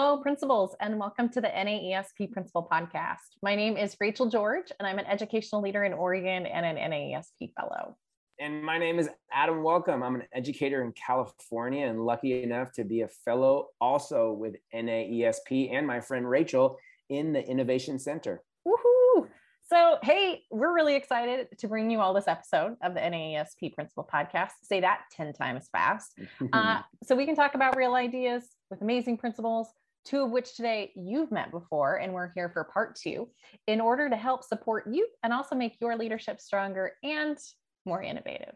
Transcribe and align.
Hello, 0.00 0.16
principals, 0.16 0.76
and 0.78 0.96
welcome 0.96 1.28
to 1.30 1.40
the 1.40 1.48
NAESP 1.48 2.30
Principal 2.30 2.68
Podcast. 2.70 3.34
My 3.42 3.56
name 3.56 3.76
is 3.76 3.96
Rachael 3.98 4.30
George, 4.30 4.70
and 4.78 4.86
I'm 4.86 5.00
an 5.00 5.06
educational 5.06 5.60
leader 5.60 5.82
in 5.82 5.92
Oregon 5.92 6.46
and 6.46 6.64
an 6.64 6.76
NAESP 6.76 7.52
fellow. 7.58 7.96
And 8.38 8.62
my 8.62 8.78
name 8.78 9.00
is 9.00 9.10
Adam 9.32 9.64
Welcome. 9.64 10.04
I'm 10.04 10.14
an 10.14 10.22
educator 10.32 10.84
in 10.84 10.92
California 10.92 11.84
and 11.84 12.06
lucky 12.06 12.44
enough 12.44 12.70
to 12.74 12.84
be 12.84 13.00
a 13.00 13.08
fellow 13.08 13.70
also 13.80 14.30
with 14.30 14.54
NAESP 14.72 15.74
and 15.74 15.84
my 15.84 15.98
friend 15.98 16.30
Rachael 16.30 16.78
in 17.08 17.32
the 17.32 17.44
Innovation 17.44 17.98
Center. 17.98 18.44
Woohoo! 18.64 19.26
So, 19.68 19.98
hey, 20.04 20.44
we're 20.52 20.72
really 20.72 20.94
excited 20.94 21.48
to 21.58 21.66
bring 21.66 21.90
you 21.90 21.98
all 21.98 22.14
this 22.14 22.28
episode 22.28 22.76
of 22.82 22.94
the 22.94 23.00
NAESP 23.00 23.74
Principal 23.74 24.08
Podcast. 24.10 24.52
Say 24.62 24.80
that 24.80 25.00
10 25.16 25.32
times 25.32 25.68
fast. 25.72 26.16
uh, 26.52 26.82
so, 27.02 27.16
we 27.16 27.26
can 27.26 27.34
talk 27.34 27.56
about 27.56 27.76
real 27.76 27.94
ideas, 27.94 28.44
with 28.70 28.80
amazing 28.80 29.16
principals, 29.16 29.68
two 30.04 30.22
of 30.22 30.30
which 30.30 30.56
today 30.56 30.92
you've 30.96 31.30
met 31.30 31.50
before, 31.50 31.96
and 31.96 32.12
we're 32.12 32.32
here 32.34 32.48
for 32.48 32.64
part 32.64 32.96
two 32.96 33.28
in 33.66 33.80
order 33.80 34.08
to 34.08 34.16
help 34.16 34.44
support 34.44 34.86
you 34.90 35.06
and 35.22 35.32
also 35.32 35.54
make 35.54 35.76
your 35.80 35.96
leadership 35.96 36.40
stronger 36.40 36.92
and 37.02 37.38
more 37.84 38.02
innovative. 38.02 38.54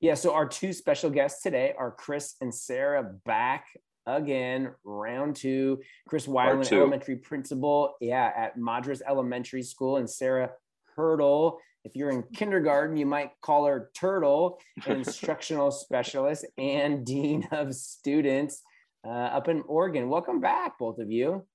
Yeah, 0.00 0.14
so 0.14 0.32
our 0.32 0.46
two 0.46 0.72
special 0.72 1.10
guests 1.10 1.42
today 1.42 1.74
are 1.76 1.90
Chris 1.90 2.36
and 2.40 2.54
Sara 2.54 3.14
back 3.24 3.66
again, 4.06 4.70
round 4.84 5.36
two. 5.36 5.80
Chris 6.08 6.26
Wyland, 6.26 6.72
elementary 6.72 7.16
principal, 7.16 7.96
yeah, 8.00 8.32
at 8.36 8.56
Madras 8.56 9.02
Elementary 9.06 9.62
School, 9.62 9.98
and 9.98 10.08
Sara 10.08 10.50
Hertel. 10.96 11.58
If 11.84 11.94
you're 11.94 12.10
in 12.10 12.24
kindergarten, 12.34 12.96
you 12.96 13.06
might 13.06 13.30
call 13.40 13.66
her 13.66 13.90
Turtle, 13.94 14.60
instructional 14.86 15.70
specialist 15.70 16.46
and 16.56 17.04
dean 17.04 17.46
of 17.52 17.74
students 17.74 18.62
uh, 19.04 19.08
up 19.08 19.48
in 19.48 19.62
Oregon. 19.66 20.08
Welcome 20.08 20.40
back, 20.40 20.78
both 20.78 20.98
of 20.98 21.10
you. 21.10 21.46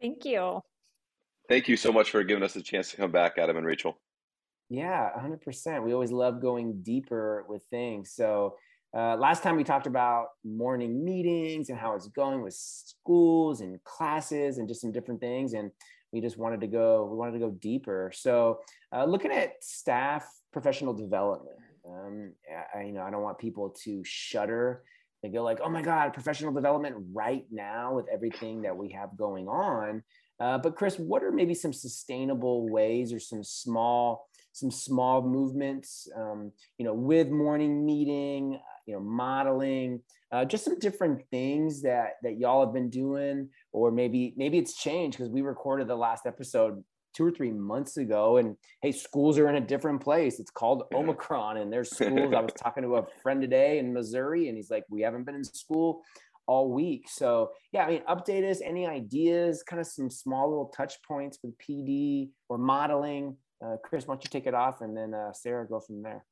Thank 0.00 0.24
you. 0.24 0.60
Thank 1.48 1.68
you 1.68 1.76
so 1.76 1.92
much 1.92 2.10
for 2.10 2.22
giving 2.24 2.42
us 2.42 2.56
a 2.56 2.62
chance 2.62 2.90
to 2.90 2.96
come 2.96 3.12
back, 3.12 3.38
Adam 3.38 3.56
and 3.56 3.66
Rachael. 3.66 3.98
Yeah, 4.68 5.10
100%. 5.18 5.84
We 5.84 5.92
always 5.92 6.12
love 6.12 6.40
going 6.40 6.82
deeper 6.82 7.44
with 7.48 7.62
things. 7.70 8.12
So, 8.12 8.56
uh, 8.94 9.16
last 9.16 9.42
time 9.42 9.56
we 9.56 9.64
talked 9.64 9.86
about 9.86 10.28
morning 10.44 11.02
meetings 11.02 11.70
and 11.70 11.78
how 11.78 11.94
it's 11.94 12.08
going 12.08 12.42
with 12.42 12.52
schools 12.54 13.62
and 13.62 13.82
classes 13.84 14.58
and 14.58 14.68
just 14.68 14.82
some 14.82 14.92
different 14.92 15.20
things. 15.20 15.54
And 15.54 15.70
we 16.12 16.20
just 16.20 16.36
wanted 16.36 16.60
to 16.60 16.66
go, 16.66 17.06
we 17.06 17.16
wanted 17.16 17.32
to 17.32 17.38
go 17.38 17.50
deeper. 17.50 18.12
So, 18.14 18.60
uh, 18.94 19.04
looking 19.04 19.30
at 19.30 19.62
staff 19.62 20.26
professional 20.52 20.92
development, 20.92 21.56
um, 21.88 22.32
I, 22.74 22.82
you 22.82 22.92
know, 22.92 23.02
I 23.02 23.10
don't 23.10 23.22
want 23.22 23.38
people 23.38 23.74
to 23.84 24.02
shudder 24.04 24.84
they 25.22 25.28
go 25.28 25.42
like, 25.42 25.60
oh 25.62 25.70
my 25.70 25.82
God, 25.82 26.12
professional 26.12 26.52
development 26.52 26.96
right 27.12 27.44
now 27.50 27.94
with 27.94 28.06
everything 28.12 28.62
that 28.62 28.76
we 28.76 28.90
have 28.90 29.16
going 29.16 29.46
on. 29.48 30.02
Uh, 30.40 30.58
but 30.58 30.74
Chris, 30.74 30.98
what 30.98 31.22
are 31.22 31.30
maybe 31.30 31.54
some 31.54 31.72
sustainable 31.72 32.68
ways 32.68 33.12
or 33.12 33.20
some 33.20 33.44
small, 33.44 34.28
some 34.52 34.70
small 34.70 35.22
movements, 35.22 36.08
um, 36.16 36.50
you 36.78 36.84
know, 36.84 36.94
with 36.94 37.28
morning 37.28 37.86
meeting, 37.86 38.58
you 38.86 38.94
know, 38.94 39.00
modeling, 39.00 40.00
uh, 40.32 40.44
just 40.44 40.64
some 40.64 40.78
different 40.80 41.22
things 41.30 41.82
that 41.82 42.14
that 42.24 42.38
y'all 42.38 42.64
have 42.64 42.74
been 42.74 42.90
doing, 42.90 43.48
or 43.70 43.92
maybe 43.92 44.34
maybe 44.36 44.58
it's 44.58 44.74
changed 44.74 45.18
because 45.18 45.30
we 45.30 45.42
recorded 45.42 45.86
the 45.86 45.94
last 45.94 46.26
episode 46.26 46.82
two 47.14 47.24
or 47.24 47.30
three 47.30 47.50
months 47.50 47.96
ago 47.96 48.36
and 48.36 48.56
hey 48.80 48.92
schools 48.92 49.38
are 49.38 49.48
in 49.48 49.56
a 49.56 49.60
different 49.60 50.00
place. 50.00 50.40
It's 50.40 50.50
called 50.50 50.84
omicron 50.94 51.58
and 51.58 51.72
there's 51.72 51.90
schools. 51.94 52.34
I 52.34 52.40
was 52.40 52.52
talking 52.56 52.82
to 52.82 52.96
a 52.96 53.06
friend 53.22 53.40
today 53.40 53.78
in 53.78 53.92
missouri 53.92 54.48
and 54.48 54.56
he's 54.56 54.70
like 54.70 54.84
we 54.90 55.02
haven't 55.02 55.24
been 55.24 55.34
in 55.34 55.44
school 55.44 56.02
all 56.46 56.70
week. 56.70 57.06
So 57.08 57.50
yeah 57.72 57.84
i 57.84 57.88
mean 57.88 58.02
update 58.08 58.48
us. 58.48 58.60
Any 58.60 58.86
ideas? 58.86 59.62
Kind 59.62 59.80
of 59.80 59.86
some 59.86 60.10
small 60.10 60.48
little 60.48 60.72
touch 60.76 60.94
points 61.06 61.38
with 61.42 61.54
pd 61.58 62.30
or 62.48 62.58
modeling. 62.58 63.36
Uh, 63.64 63.76
chris 63.84 64.06
why 64.06 64.14
don't 64.14 64.24
you 64.24 64.30
take 64.30 64.46
it 64.46 64.54
off 64.54 64.80
and 64.80 64.96
then 64.96 65.14
uh, 65.14 65.32
sara 65.32 65.66
go 65.66 65.80
from 65.80 66.02
there. 66.02 66.24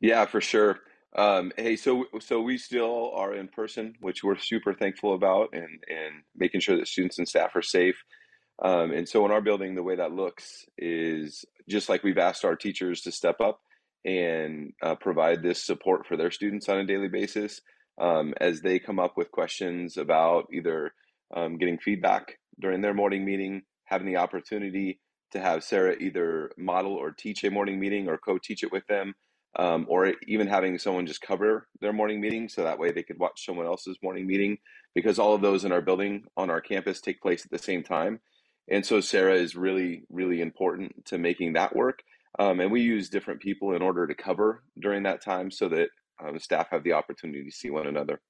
Yeah 0.00 0.26
for 0.26 0.40
sure. 0.40 0.80
Um, 1.14 1.52
hey, 1.58 1.76
so 1.76 2.06
so 2.20 2.40
we 2.40 2.56
still 2.56 3.12
are 3.14 3.34
in 3.34 3.48
person, 3.48 3.94
which 4.00 4.24
we're 4.24 4.38
super 4.38 4.72
thankful 4.72 5.14
about, 5.14 5.50
and 5.52 5.62
and 5.62 6.22
making 6.34 6.60
sure 6.60 6.76
that 6.76 6.88
students 6.88 7.18
and 7.18 7.28
staff 7.28 7.54
are 7.54 7.62
safe. 7.62 8.02
Um, 8.60 8.92
and 8.92 9.08
so 9.08 9.24
in 9.24 9.32
our 9.32 9.40
building, 9.40 9.74
the 9.74 9.82
way 9.82 9.96
that 9.96 10.12
looks 10.12 10.64
is 10.78 11.44
just 11.68 11.88
like 11.88 12.02
we've 12.02 12.18
asked 12.18 12.44
our 12.44 12.56
teachers 12.56 13.02
to 13.02 13.12
step 13.12 13.40
up 13.40 13.60
and 14.04 14.72
uh, 14.82 14.94
provide 14.96 15.42
this 15.42 15.64
support 15.64 16.06
for 16.06 16.16
their 16.16 16.30
students 16.30 16.68
on 16.68 16.78
a 16.78 16.86
daily 16.86 17.08
basis 17.08 17.60
um, 18.00 18.34
as 18.40 18.60
they 18.60 18.78
come 18.78 18.98
up 18.98 19.16
with 19.16 19.30
questions 19.30 19.96
about 19.96 20.46
either 20.52 20.92
um, 21.34 21.56
getting 21.58 21.78
feedback 21.78 22.38
during 22.60 22.80
their 22.80 22.94
morning 22.94 23.24
meeting, 23.24 23.62
having 23.84 24.06
the 24.06 24.16
opportunity 24.16 25.00
to 25.32 25.40
have 25.40 25.64
Sara 25.64 25.96
either 25.98 26.50
model 26.58 26.92
or 26.92 27.10
teach 27.10 27.44
a 27.44 27.50
morning 27.50 27.80
meeting 27.80 28.08
or 28.08 28.18
co-teach 28.18 28.62
it 28.62 28.72
with 28.72 28.86
them, 28.86 29.14
um, 29.58 29.86
or 29.88 30.14
even 30.26 30.46
having 30.46 30.78
someone 30.78 31.06
just 31.06 31.20
cover 31.20 31.68
their 31.80 31.92
morning 31.92 32.20
meeting 32.20 32.48
so 32.48 32.62
that 32.62 32.78
way 32.78 32.90
they 32.90 33.02
could 33.02 33.18
watch 33.18 33.44
someone 33.44 33.66
else's 33.66 33.98
morning 34.02 34.26
meeting 34.26 34.58
because 34.94 35.18
all 35.18 35.34
of 35.34 35.42
those 35.42 35.64
in 35.64 35.72
our 35.72 35.82
building 35.82 36.24
on 36.36 36.50
our 36.50 36.60
campus 36.60 37.00
take 37.00 37.20
place 37.20 37.44
at 37.44 37.50
the 37.50 37.58
same 37.58 37.82
time 37.82 38.20
and 38.72 38.84
so 38.84 39.00
Sara 39.00 39.34
is 39.34 39.54
really, 39.54 40.04
really 40.08 40.40
important 40.40 41.04
to 41.06 41.18
making 41.18 41.52
that 41.52 41.76
work. 41.76 42.02
Um, 42.38 42.60
and 42.60 42.72
we 42.72 42.80
use 42.80 43.10
different 43.10 43.40
people 43.40 43.74
in 43.74 43.82
order 43.82 44.06
to 44.06 44.14
cover 44.14 44.64
during 44.80 45.02
that 45.02 45.22
time 45.22 45.50
so 45.50 45.68
that 45.68 45.88
um, 46.24 46.38
staff 46.38 46.68
have 46.70 46.82
the 46.82 46.94
opportunity 46.94 47.44
to 47.44 47.50
see 47.50 47.68
one 47.68 47.86
another. 47.86 48.22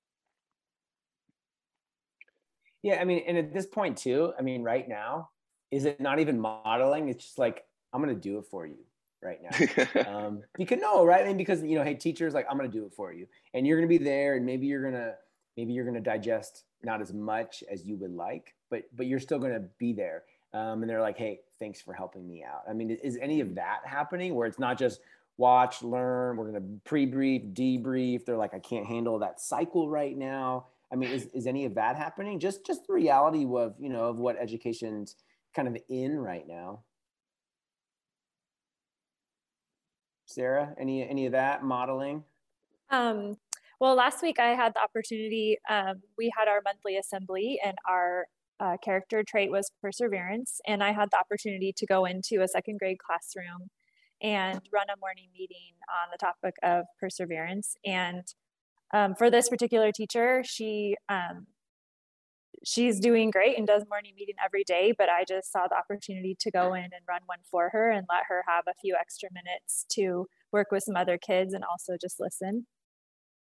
Yeah, 2.82 3.00
I 3.00 3.04
mean, 3.04 3.22
and 3.28 3.38
at 3.38 3.54
this 3.54 3.66
point 3.66 3.98
too, 3.98 4.32
I 4.36 4.42
mean, 4.42 4.64
right 4.64 4.88
now, 4.88 5.30
is 5.70 5.84
it 5.84 6.00
not 6.00 6.18
even 6.18 6.40
modeling? 6.40 7.08
It's 7.08 7.24
just 7.24 7.38
like 7.38 7.62
I'm 7.92 8.02
going 8.02 8.12
to 8.12 8.20
do 8.20 8.38
it 8.38 8.46
for 8.50 8.66
you 8.66 8.78
right 9.22 9.38
now. 9.40 10.12
um, 10.26 10.42
because 10.58 10.80
no, 10.80 11.04
right? 11.04 11.22
I 11.22 11.28
mean, 11.28 11.36
because 11.36 11.62
you 11.62 11.76
know, 11.76 11.84
hey, 11.84 11.94
teachers, 11.94 12.34
like 12.34 12.46
I'm 12.50 12.58
going 12.58 12.68
to 12.68 12.76
do 12.76 12.84
it 12.84 12.94
for 12.94 13.12
you, 13.12 13.28
and 13.54 13.64
you're 13.64 13.78
going 13.78 13.88
to 13.88 13.98
be 13.98 14.02
there, 14.04 14.34
and 14.34 14.44
maybe 14.44 14.66
you're 14.66 14.82
gonna, 14.82 15.12
maybe 15.56 15.72
you're 15.72 15.84
going 15.84 15.94
to 15.94 16.00
digest 16.00 16.64
not 16.82 17.00
as 17.00 17.12
much 17.12 17.62
as 17.70 17.84
you 17.84 17.96
would 17.98 18.12
like, 18.12 18.54
but 18.68 18.82
but 18.92 19.06
you're 19.06 19.20
still 19.20 19.38
going 19.38 19.52
to 19.52 19.64
be 19.78 19.92
there. 19.92 20.24
Um, 20.54 20.82
and 20.82 20.90
they're 20.90 21.00
like, 21.00 21.16
hey, 21.16 21.40
thanks 21.58 21.80
for 21.80 21.94
helping 21.94 22.28
me 22.28 22.44
out. 22.44 22.62
I 22.68 22.72
mean, 22.72 22.90
is 22.90 23.18
any 23.20 23.40
of 23.40 23.54
that 23.54 23.80
happening 23.84 24.34
where 24.34 24.46
it's 24.46 24.58
not 24.58 24.78
just 24.78 25.00
watch, 25.38 25.82
learn, 25.82 26.36
we're 26.36 26.50
going 26.50 26.62
to 26.62 26.80
pre-brief, 26.84 27.42
debrief. 27.54 28.24
They're 28.24 28.36
like, 28.36 28.52
I 28.54 28.58
can't 28.58 28.86
handle 28.86 29.18
that 29.20 29.40
cycle 29.40 29.88
right 29.88 30.16
now. 30.16 30.66
I 30.92 30.96
mean, 30.96 31.10
is, 31.10 31.26
is 31.32 31.46
any 31.46 31.64
of 31.64 31.74
that 31.76 31.96
happening? 31.96 32.38
Just 32.38 32.66
just 32.66 32.86
the 32.86 32.92
reality 32.92 33.46
of 33.46 33.74
you 33.78 33.88
know 33.88 34.04
of 34.04 34.18
what 34.18 34.36
education's 34.38 35.16
kind 35.54 35.66
of 35.66 35.76
in 35.88 36.18
right 36.18 36.46
now. 36.46 36.80
Sara, 40.26 40.74
any 40.78 41.08
any 41.08 41.24
of 41.24 41.32
that 41.32 41.64
modeling? 41.64 42.24
Um, 42.90 43.38
well, 43.80 43.94
last 43.94 44.22
week 44.22 44.38
I 44.38 44.48
had 44.48 44.74
the 44.74 44.80
opportunity, 44.80 45.58
um, 45.68 46.02
we 46.16 46.30
had 46.36 46.46
our 46.46 46.60
monthly 46.62 46.98
assembly 46.98 47.58
and 47.64 47.76
our 47.88 48.26
uh, 48.62 48.76
character 48.82 49.24
trait 49.26 49.50
was 49.50 49.72
perseverance. 49.80 50.60
And 50.66 50.82
I 50.82 50.92
had 50.92 51.10
the 51.10 51.18
opportunity 51.18 51.72
to 51.76 51.86
go 51.86 52.04
into 52.04 52.42
a 52.42 52.48
second 52.48 52.78
grade 52.78 52.98
classroom 52.98 53.68
and 54.22 54.60
run 54.72 54.86
a 54.88 54.98
morning 55.00 55.28
meeting 55.36 55.74
on 55.88 56.08
the 56.12 56.18
topic 56.18 56.54
of 56.62 56.84
perseverance. 57.00 57.74
And 57.84 58.22
um, 58.94 59.14
for 59.16 59.30
this 59.30 59.48
particular 59.48 59.90
teacher, 59.90 60.42
she 60.44 60.96
um, 61.08 61.46
she's 62.64 63.00
doing 63.00 63.30
great 63.30 63.58
and 63.58 63.66
does 63.66 63.84
morning 63.88 64.12
meeting 64.16 64.36
every 64.44 64.62
day. 64.62 64.94
But 64.96 65.08
I 65.08 65.24
just 65.26 65.50
saw 65.50 65.66
the 65.66 65.76
opportunity 65.76 66.36
to 66.38 66.50
go 66.50 66.74
in 66.74 66.84
and 66.84 67.02
run 67.08 67.22
one 67.26 67.40
for 67.50 67.70
her 67.70 67.90
and 67.90 68.06
let 68.08 68.24
her 68.28 68.44
have 68.46 68.64
a 68.68 68.78
few 68.80 68.96
extra 69.00 69.28
minutes 69.32 69.86
to 69.94 70.26
work 70.52 70.68
with 70.70 70.84
some 70.84 70.94
other 70.94 71.18
kids 71.18 71.52
and 71.54 71.64
also 71.64 71.94
just 72.00 72.20
listen. 72.20 72.66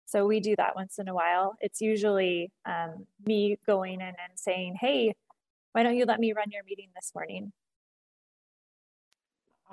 So 0.07 0.27
we 0.27 0.41
do 0.41 0.55
that 0.57 0.77
once 0.77 0.99
in 0.99 1.09
a 1.09 1.15
while. 1.15 1.55
It's 1.61 1.81
usually 1.81 2.53
um, 2.67 3.07
me 3.27 3.59
going 3.67 3.95
in 3.95 4.03
and 4.03 4.37
saying, 4.37 4.77
hey, 4.81 5.15
why 5.73 5.83
don't 5.83 5.97
you 5.97 6.05
let 6.05 6.21
me 6.21 6.33
run 6.33 6.51
your 6.51 6.63
meeting 6.65 6.89
this 6.95 7.13
morning? 7.15 7.53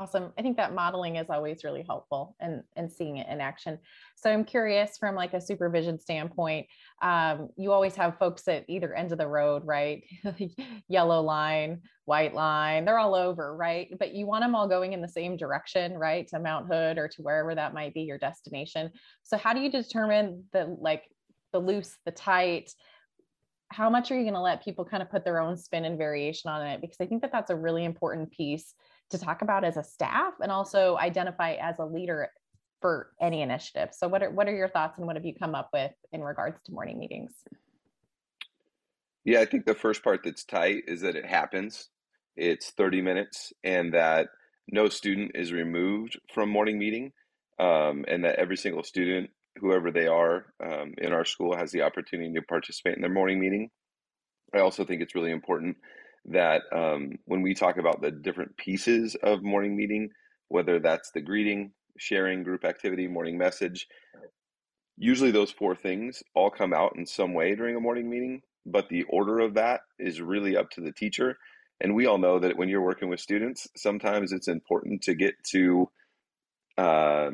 Awesome. 0.02 0.34
I 0.36 0.42
think 0.42 0.58
that 0.58 0.74
modeling 0.74 1.18
is 1.18 1.30
always 1.30 1.64
really 1.64 1.84
helpful 1.84 2.36
and, 2.40 2.64
and 2.76 2.92
seeing 2.92 3.18
it 3.18 3.28
in 3.30 3.40
action. 3.40 3.78
So 4.16 4.32
I'm 4.32 4.44
curious 4.44 4.98
from 4.98 5.14
like 5.14 5.36
a 5.36 5.40
supervision 5.40 6.00
standpoint, 6.00 6.66
um, 7.04 7.50
you 7.56 7.72
always 7.72 7.96
have 7.98 8.18
folks 8.18 8.48
at 8.48 8.66
either 8.68 8.96
end 8.96 9.12
of 9.12 9.20
the 9.20 9.28
road, 9.28 9.62
right? 9.64 10.04
Yellow 10.88 11.22
line, 11.22 11.82
white 12.06 12.34
line, 12.34 12.84
they're 12.84 12.98
all 12.98 13.14
over, 13.14 13.56
right? 13.56 13.90
But 14.00 14.16
you 14.16 14.26
want 14.26 14.44
them 14.44 14.56
all 14.56 14.68
going 14.68 14.94
in 14.94 15.04
the 15.04 15.08
same 15.08 15.38
direction, 15.38 15.94
right? 15.94 16.28
To 16.30 16.40
Mount 16.40 16.66
Hood 16.66 16.98
or 16.98 17.08
to 17.08 17.22
wherever 17.22 17.54
that 17.54 17.76
might 17.76 17.94
be 17.94 18.02
your 18.02 18.18
destination. 18.18 18.90
So 19.22 19.38
how 19.38 19.54
do 19.54 19.60
you 19.60 19.70
determine 19.70 20.46
the 20.52 20.76
like 20.80 21.04
the 21.54 21.60
loose, 21.60 21.96
the 22.06 22.12
tight, 22.12 22.72
how 23.72 23.90
much 23.90 24.12
are 24.12 24.16
you 24.16 24.24
going 24.24 24.34
to 24.34 24.42
let 24.42 24.64
people 24.64 24.84
kind 24.84 25.04
of 25.04 25.12
put 25.12 25.24
their 25.24 25.40
own 25.40 25.56
spin 25.56 25.86
and 25.86 25.98
variation 25.98 26.50
on 26.50 26.66
it 26.66 26.82
because 26.82 26.98
i 27.00 27.06
think 27.06 27.22
that 27.22 27.32
that's 27.32 27.52
a 27.52 27.56
really 27.56 27.86
important 27.86 28.30
piece 28.30 28.74
to 29.12 29.18
talk 29.18 29.42
about 29.42 29.64
as 29.64 29.78
a 29.78 29.84
staff 29.84 30.34
and 30.42 30.52
also 30.52 30.98
identify 30.98 31.54
as 31.54 31.80
a 31.80 31.86
leader 31.86 32.30
for 32.82 33.12
any 33.22 33.42
initiative. 33.42 33.90
So 33.94 34.08
what 34.08 34.24
are 34.24 34.32
what 34.32 34.48
are 34.48 34.56
your 34.56 34.68
thoughts 34.68 34.98
and 34.98 35.08
what 35.08 35.16
have 35.16 35.26
you 35.26 35.34
come 35.36 35.56
up 35.56 35.70
with 35.72 35.92
in 36.12 36.22
regards 36.22 36.60
to 36.66 36.72
morning 36.72 37.00
meetings? 37.00 37.34
Yeah, 39.24 39.40
I 39.40 39.46
think 39.46 39.66
the 39.66 39.76
first 39.76 40.04
part 40.04 40.22
that's 40.24 40.44
tight 40.44 40.86
is 40.88 41.02
that 41.02 41.16
it 41.16 41.26
happens. 41.26 41.90
It's 42.36 42.72
30 42.72 43.02
minutes 43.02 43.54
and 43.64 43.94
that 43.94 44.30
no 44.68 44.90
student 44.90 45.32
is 45.36 45.52
removed 45.52 46.20
from 46.34 46.50
morning 46.50 46.80
meeting 46.80 47.12
um, 47.60 48.06
and 48.08 48.26
that 48.26 48.40
every 48.40 48.58
single 48.58 48.84
student, 48.84 49.30
whoever 49.60 49.92
they 49.92 50.08
are 50.08 50.46
um, 50.64 50.96
in 50.98 51.14
our 51.14 51.26
school, 51.26 51.56
has 51.56 51.72
the 51.72 51.84
opportunity 51.84 52.34
to 52.34 52.42
participate 52.42 52.96
in 52.96 53.02
their 53.02 53.12
morning 53.12 53.40
meeting. 53.40 53.70
I 54.56 54.60
also 54.60 54.86
think 54.86 55.02
it's 55.02 55.14
really 55.14 55.32
important 55.32 55.78
that 56.26 56.64
um, 56.72 57.14
when 57.26 57.42
we 57.42 57.54
talk 57.54 57.78
about 57.78 58.02
the 58.02 58.12
different 58.12 58.56
pieces 58.58 59.16
of 59.24 59.44
morning 59.44 59.76
meeting, 59.76 60.10
whether 60.50 60.80
that's 60.80 61.12
the 61.12 61.22
greeting, 61.22 61.72
sharing, 61.98 62.44
group 62.44 62.64
activity, 62.64 63.08
morning 63.08 63.38
message, 63.38 63.88
usually 64.98 65.32
those 65.32 65.52
four 65.52 65.76
things 65.76 66.22
all 66.36 66.50
come 66.50 66.74
out 66.74 66.94
in 66.96 67.06
some 67.06 67.34
way 67.34 67.56
during 67.56 67.76
a 67.76 67.80
morning 67.80 68.10
meeting, 68.10 68.42
but 68.66 68.90
the 68.90 69.04
order 69.04 69.40
of 69.40 69.56
that 69.56 69.82
is 69.98 70.22
really 70.22 70.56
up 70.56 70.70
to 70.72 70.82
the 70.82 70.92
teacher. 70.92 71.38
And 71.80 71.96
we 71.96 72.06
all 72.06 72.20
know 72.20 72.40
that 72.40 72.58
when 72.58 72.70
you're 72.70 72.82
working 72.82 73.10
with 73.10 73.20
students, 73.20 73.68
sometimes 73.76 74.32
it's 74.32 74.48
important 74.48 75.02
to 75.04 75.16
get 75.16 75.34
to 75.52 75.90
uh, 76.78 77.32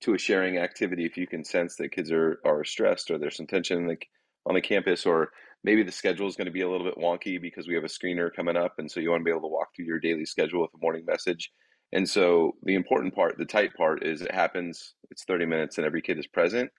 to 0.00 0.14
a 0.14 0.18
sharing 0.18 0.58
activity 0.58 1.06
if 1.06 1.16
you 1.16 1.26
can 1.26 1.44
sense 1.44 1.76
that 1.76 1.92
kids 1.92 2.10
are 2.10 2.38
are 2.44 2.64
stressed 2.64 3.10
or 3.10 3.18
there's 3.18 3.36
some 3.36 3.46
tension 3.46 3.86
like 3.86 4.08
on 4.46 4.54
the 4.54 4.60
campus 4.60 5.06
or 5.06 5.30
maybe 5.62 5.82
the 5.82 5.92
schedule 5.92 6.28
is 6.28 6.36
going 6.36 6.46
to 6.46 6.52
be 6.52 6.60
a 6.60 6.68
little 6.68 6.86
bit 6.86 6.98
wonky 6.98 7.40
because 7.40 7.66
we 7.66 7.74
have 7.74 7.84
a 7.84 7.88
screener 7.88 8.30
coming 8.34 8.56
up 8.56 8.74
and 8.78 8.90
so 8.90 9.00
you 9.00 9.10
want 9.10 9.20
to 9.20 9.24
be 9.24 9.30
able 9.30 9.40
to 9.40 9.48
walk 9.48 9.68
through 9.74 9.86
your 9.86 9.98
daily 9.98 10.26
schedule 10.26 10.60
with 10.62 10.74
a 10.74 10.78
morning 10.80 11.04
message. 11.06 11.50
And 11.92 12.08
so 12.08 12.52
the 12.62 12.74
important 12.74 13.14
part 13.14 13.36
the 13.38 13.44
tight 13.44 13.74
part 13.74 14.04
is 14.04 14.20
it 14.20 14.34
happens 14.34 14.94
it's 15.10 15.24
30 15.24 15.46
minutes 15.46 15.78
and 15.78 15.86
every 15.86 16.02
kid 16.02 16.18
is 16.18 16.26
present. 16.26 16.70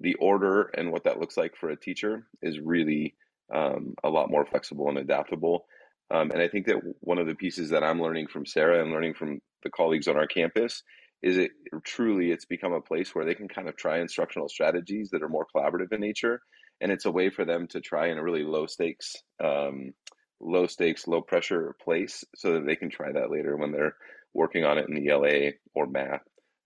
The 0.00 0.14
order 0.14 0.70
and 0.74 0.92
what 0.92 1.04
that 1.04 1.18
looks 1.18 1.36
like 1.36 1.56
for 1.56 1.70
a 1.70 1.76
teacher 1.76 2.26
is 2.42 2.58
really 2.60 3.14
um, 3.54 3.94
a 4.04 4.08
lot 4.08 4.30
more 4.30 4.46
flexible 4.46 4.88
and 4.88 4.98
adaptable. 4.98 5.66
Um, 6.12 6.32
and 6.32 6.42
i 6.42 6.48
think 6.48 6.66
that 6.66 6.80
one 7.00 7.18
of 7.18 7.28
the 7.28 7.36
pieces 7.36 7.70
that 7.70 7.84
i'm 7.84 8.02
learning 8.02 8.26
from 8.26 8.44
sara 8.44 8.82
and 8.82 8.90
learning 8.90 9.14
from 9.14 9.40
the 9.62 9.70
colleagues 9.70 10.08
on 10.08 10.16
our 10.16 10.26
campus 10.26 10.82
is 11.22 11.36
it 11.36 11.52
truly 11.84 12.32
it's 12.32 12.46
become 12.46 12.72
a 12.72 12.80
place 12.80 13.14
where 13.14 13.24
they 13.24 13.34
can 13.34 13.46
kind 13.46 13.68
of 13.68 13.76
try 13.76 14.00
instructional 14.00 14.48
strategies 14.48 15.10
that 15.10 15.22
are 15.22 15.28
more 15.28 15.46
collaborative 15.54 15.92
in 15.92 16.00
nature 16.00 16.40
and 16.80 16.90
it's 16.90 17.04
a 17.04 17.10
way 17.10 17.30
for 17.30 17.44
them 17.44 17.66
to 17.68 17.80
try 17.80 18.08
in 18.08 18.18
a 18.18 18.22
really 18.22 18.44
low 18.44 18.66
stakes 18.66 19.16
um, 19.42 19.92
low 20.40 20.66
stakes 20.66 21.06
low 21.06 21.20
pressure 21.20 21.76
place 21.82 22.24
so 22.34 22.54
that 22.54 22.66
they 22.66 22.76
can 22.76 22.90
try 22.90 23.12
that 23.12 23.30
later 23.30 23.56
when 23.56 23.72
they're 23.72 23.96
working 24.34 24.64
on 24.64 24.78
it 24.78 24.88
in 24.88 25.08
ela 25.08 25.50
or 25.74 25.86
math 25.86 26.22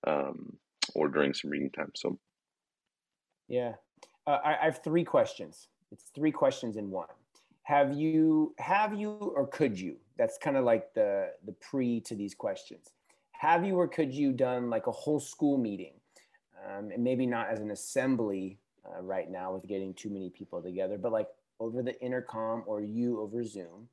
um, 0.07 0.57
or 0.95 1.09
during 1.09 1.33
some 1.33 1.51
reading 1.51 1.71
time 1.71 1.91
so. 1.95 2.19
Yeah. 3.49 3.75
Uh, 4.27 4.39
I, 4.45 4.57
I 4.63 4.65
have 4.65 4.83
three 4.83 5.05
questions. 5.05 5.69
It's 5.93 6.05
three 6.15 6.33
questions 6.33 6.77
in 6.77 6.91
one. 6.91 7.09
Have 7.65 7.95
you 7.95 8.55
have 8.59 8.95
you 8.95 9.11
or 9.11 9.47
could 9.47 9.79
you 9.79 9.97
that's 10.19 10.39
kind 10.39 10.57
of 10.57 10.65
like 10.65 10.93
the 10.95 11.31
the 11.45 11.53
pre 11.53 12.01
to 12.01 12.15
these 12.15 12.35
questions. 12.35 12.93
Have 13.33 13.65
you 13.65 13.77
or 13.79 13.89
could 13.89 14.15
you 14.15 14.33
done 14.33 14.71
like 14.71 14.87
a 14.87 14.93
whole 14.93 15.21
school 15.21 15.59
meeting 15.59 15.95
um, 16.67 16.91
and 16.91 17.03
maybe 17.03 17.27
not 17.27 17.49
as 17.49 17.61
an 17.61 17.71
assembly 17.71 18.59
uh, 18.87 19.03
right 19.03 19.31
now 19.31 19.53
with 19.53 19.67
getting 19.67 19.95
too 19.95 20.11
many 20.11 20.31
people 20.31 20.63
together 20.63 20.99
but 20.99 21.13
like 21.13 21.29
over 21.61 21.83
the 21.83 21.99
intercom 22.03 22.63
or 22.67 22.83
you 22.83 23.21
over 23.21 23.45
zoom 23.45 23.89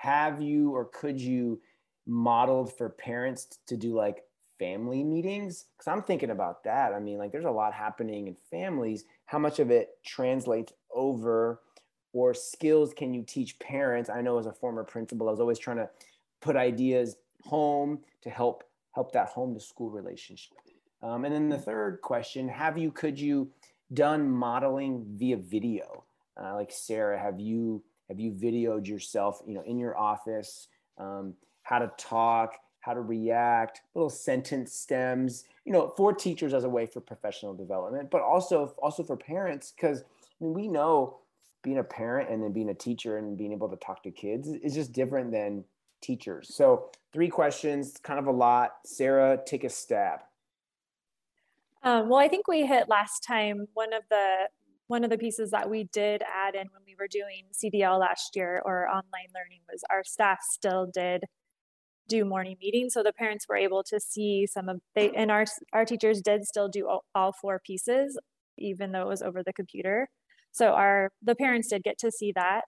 have 0.00 0.40
you 0.40 0.70
or 0.74 0.86
could 0.86 1.20
you 1.20 1.60
modeled 2.06 2.76
for 2.76 2.88
parents 2.88 3.58
to 3.66 3.76
do 3.76 3.94
like 3.94 4.24
family 4.58 5.04
meetings? 5.04 5.66
Because 5.76 5.92
i'm 5.92 6.02
thinking 6.02 6.30
about 6.30 6.64
that. 6.64 6.94
I 6.94 7.00
mean 7.00 7.18
like 7.18 7.32
there's 7.32 7.44
a 7.44 7.50
lot 7.50 7.74
happening 7.74 8.26
in 8.26 8.36
families. 8.50 9.04
How 9.26 9.38
much 9.38 9.58
of 9.58 9.70
it 9.70 9.90
translates 10.04 10.72
over 10.94 11.60
or 12.12 12.32
skills 12.32 12.94
can 12.94 13.12
you 13.12 13.22
teach 13.22 13.58
parents? 13.58 14.08
I 14.08 14.22
know 14.22 14.38
as 14.38 14.46
a 14.46 14.52
former 14.52 14.84
principal 14.84 15.28
i 15.28 15.30
was 15.30 15.40
always 15.40 15.58
trying 15.58 15.76
to 15.76 15.90
put 16.40 16.56
ideas 16.56 17.16
home 17.44 18.00
to 18.22 18.30
help 18.30 18.64
help 18.92 19.12
that 19.12 19.28
home 19.28 19.52
to 19.54 19.60
school 19.60 19.90
relationship. 19.90 20.56
Um, 21.02 21.24
and 21.24 21.34
then 21.34 21.48
the 21.48 21.58
third 21.58 22.00
question, 22.02 22.48
have 22.48 22.76
you, 22.76 22.90
could 22.90 23.18
you 23.18 23.50
done 23.92 24.30
modeling 24.30 25.04
via 25.16 25.36
video? 25.36 26.04
Uh, 26.40 26.54
like 26.54 26.70
Sara, 26.72 27.18
have 27.18 27.40
you, 27.40 27.82
have 28.08 28.18
you 28.18 28.32
videoed 28.32 28.86
yourself, 28.86 29.42
you 29.46 29.54
know, 29.54 29.62
in 29.66 29.78
your 29.78 29.98
office, 29.98 30.68
um, 30.98 31.34
how 31.62 31.78
to 31.78 31.90
talk, 31.98 32.56
how 32.80 32.94
to 32.94 33.00
react, 33.00 33.82
little 33.94 34.10
sentence 34.10 34.72
stems, 34.72 35.44
you 35.64 35.72
know, 35.72 35.92
for 35.96 36.12
teachers 36.12 36.54
as 36.54 36.64
a 36.64 36.68
way 36.68 36.86
for 36.86 37.00
professional 37.00 37.54
development, 37.54 38.10
but 38.10 38.22
also, 38.22 38.74
also 38.82 39.02
for 39.02 39.16
parents, 39.16 39.72
because 39.76 40.00
I 40.00 40.44
mean, 40.44 40.54
we 40.54 40.66
know 40.66 41.18
being 41.62 41.78
a 41.78 41.84
parent 41.84 42.30
and 42.30 42.42
then 42.42 42.52
being 42.52 42.70
a 42.70 42.74
teacher 42.74 43.18
and 43.18 43.36
being 43.36 43.52
able 43.52 43.68
to 43.68 43.76
talk 43.76 44.02
to 44.02 44.10
kids 44.10 44.48
is 44.48 44.74
just 44.74 44.92
different 44.92 45.30
than 45.30 45.64
teachers. 46.00 46.54
So 46.54 46.90
three 47.12 47.28
questions, 47.28 47.98
kind 48.02 48.18
of 48.18 48.26
a 48.26 48.32
lot. 48.32 48.76
Sara, 48.86 49.38
take 49.44 49.64
a 49.64 49.68
stab. 49.68 50.20
Um, 51.82 52.08
well, 52.08 52.20
I 52.20 52.28
think 52.28 52.46
we 52.46 52.66
hit 52.66 52.88
last 52.88 53.20
time 53.20 53.66
one 53.74 53.92
of 53.92 54.02
the 54.10 54.48
one 54.86 55.04
of 55.04 55.10
the 55.10 55.18
pieces 55.18 55.52
that 55.52 55.70
we 55.70 55.84
did 55.92 56.22
add 56.22 56.54
in 56.56 56.66
when 56.72 56.82
we 56.84 56.96
were 56.98 57.06
doing 57.06 57.44
CDL 57.54 58.00
last 58.00 58.34
year 58.34 58.60
or 58.64 58.88
online 58.88 59.28
learning 59.34 59.60
was 59.70 59.84
our 59.88 60.02
staff 60.04 60.38
still 60.42 60.90
did 60.92 61.22
do 62.08 62.24
morning 62.24 62.56
meetings, 62.60 62.94
so 62.94 63.02
the 63.02 63.12
parents 63.12 63.46
were 63.48 63.56
able 63.56 63.84
to 63.84 64.00
see 64.00 64.46
some 64.46 64.68
of 64.68 64.80
they 64.94 65.10
and 65.12 65.30
our 65.30 65.46
our 65.72 65.84
teachers 65.84 66.20
did 66.20 66.44
still 66.44 66.68
do 66.68 66.88
all, 66.88 67.04
all 67.14 67.32
four 67.32 67.60
pieces, 67.64 68.18
even 68.58 68.92
though 68.92 69.02
it 69.02 69.08
was 69.08 69.22
over 69.22 69.42
the 69.44 69.52
computer. 69.52 70.08
So 70.52 70.72
our 70.72 71.12
the 71.22 71.34
parents 71.36 71.68
did 71.68 71.82
get 71.84 71.98
to 72.00 72.10
see 72.10 72.32
that. 72.32 72.62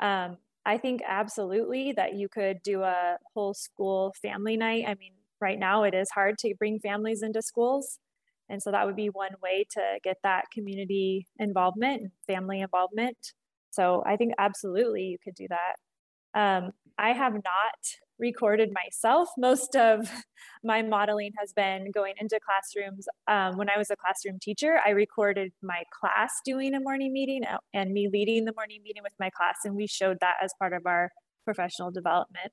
Um, 0.00 0.38
I 0.64 0.78
think 0.78 1.02
absolutely 1.06 1.92
that 1.92 2.14
you 2.14 2.28
could 2.28 2.58
do 2.64 2.82
a 2.82 3.18
whole 3.34 3.54
school 3.54 4.14
family 4.22 4.56
night. 4.56 4.84
I 4.86 4.94
mean, 4.94 5.12
right 5.40 5.58
now 5.58 5.84
it 5.84 5.94
is 5.94 6.10
hard 6.10 6.38
to 6.38 6.54
bring 6.58 6.80
families 6.80 7.22
into 7.22 7.42
schools. 7.42 7.98
And 8.48 8.62
so 8.62 8.70
that 8.70 8.86
would 8.86 8.96
be 8.96 9.08
one 9.08 9.34
way 9.42 9.66
to 9.72 9.98
get 10.04 10.18
that 10.22 10.44
community 10.52 11.26
involvement 11.38 12.02
and 12.02 12.10
family 12.26 12.60
involvement. 12.60 13.16
So 13.70 14.02
I 14.06 14.16
think 14.16 14.34
absolutely 14.38 15.02
you 15.04 15.18
could 15.22 15.34
do 15.34 15.48
that. 15.48 16.40
Um, 16.40 16.72
I 16.98 17.12
have 17.12 17.34
not 17.34 17.74
recorded 18.18 18.70
myself. 18.72 19.28
Most 19.36 19.76
of 19.76 20.10
my 20.64 20.82
modeling 20.82 21.32
has 21.38 21.52
been 21.52 21.90
going 21.92 22.14
into 22.18 22.38
classrooms. 22.44 23.06
Um, 23.28 23.56
when 23.56 23.68
I 23.68 23.78
was 23.78 23.90
a 23.90 23.96
classroom 23.96 24.38
teacher, 24.40 24.78
I 24.84 24.90
recorded 24.90 25.52
my 25.62 25.82
class 25.98 26.32
doing 26.44 26.74
a 26.74 26.80
morning 26.80 27.12
meeting 27.12 27.44
uh, 27.44 27.58
and 27.74 27.92
me 27.92 28.08
leading 28.10 28.44
the 28.44 28.54
morning 28.56 28.80
meeting 28.82 29.02
with 29.02 29.14
my 29.20 29.30
class, 29.30 29.56
and 29.64 29.74
we 29.74 29.86
showed 29.86 30.18
that 30.20 30.34
as 30.42 30.52
part 30.58 30.72
of 30.72 30.86
our 30.86 31.10
professional 31.44 31.90
development. 31.90 32.52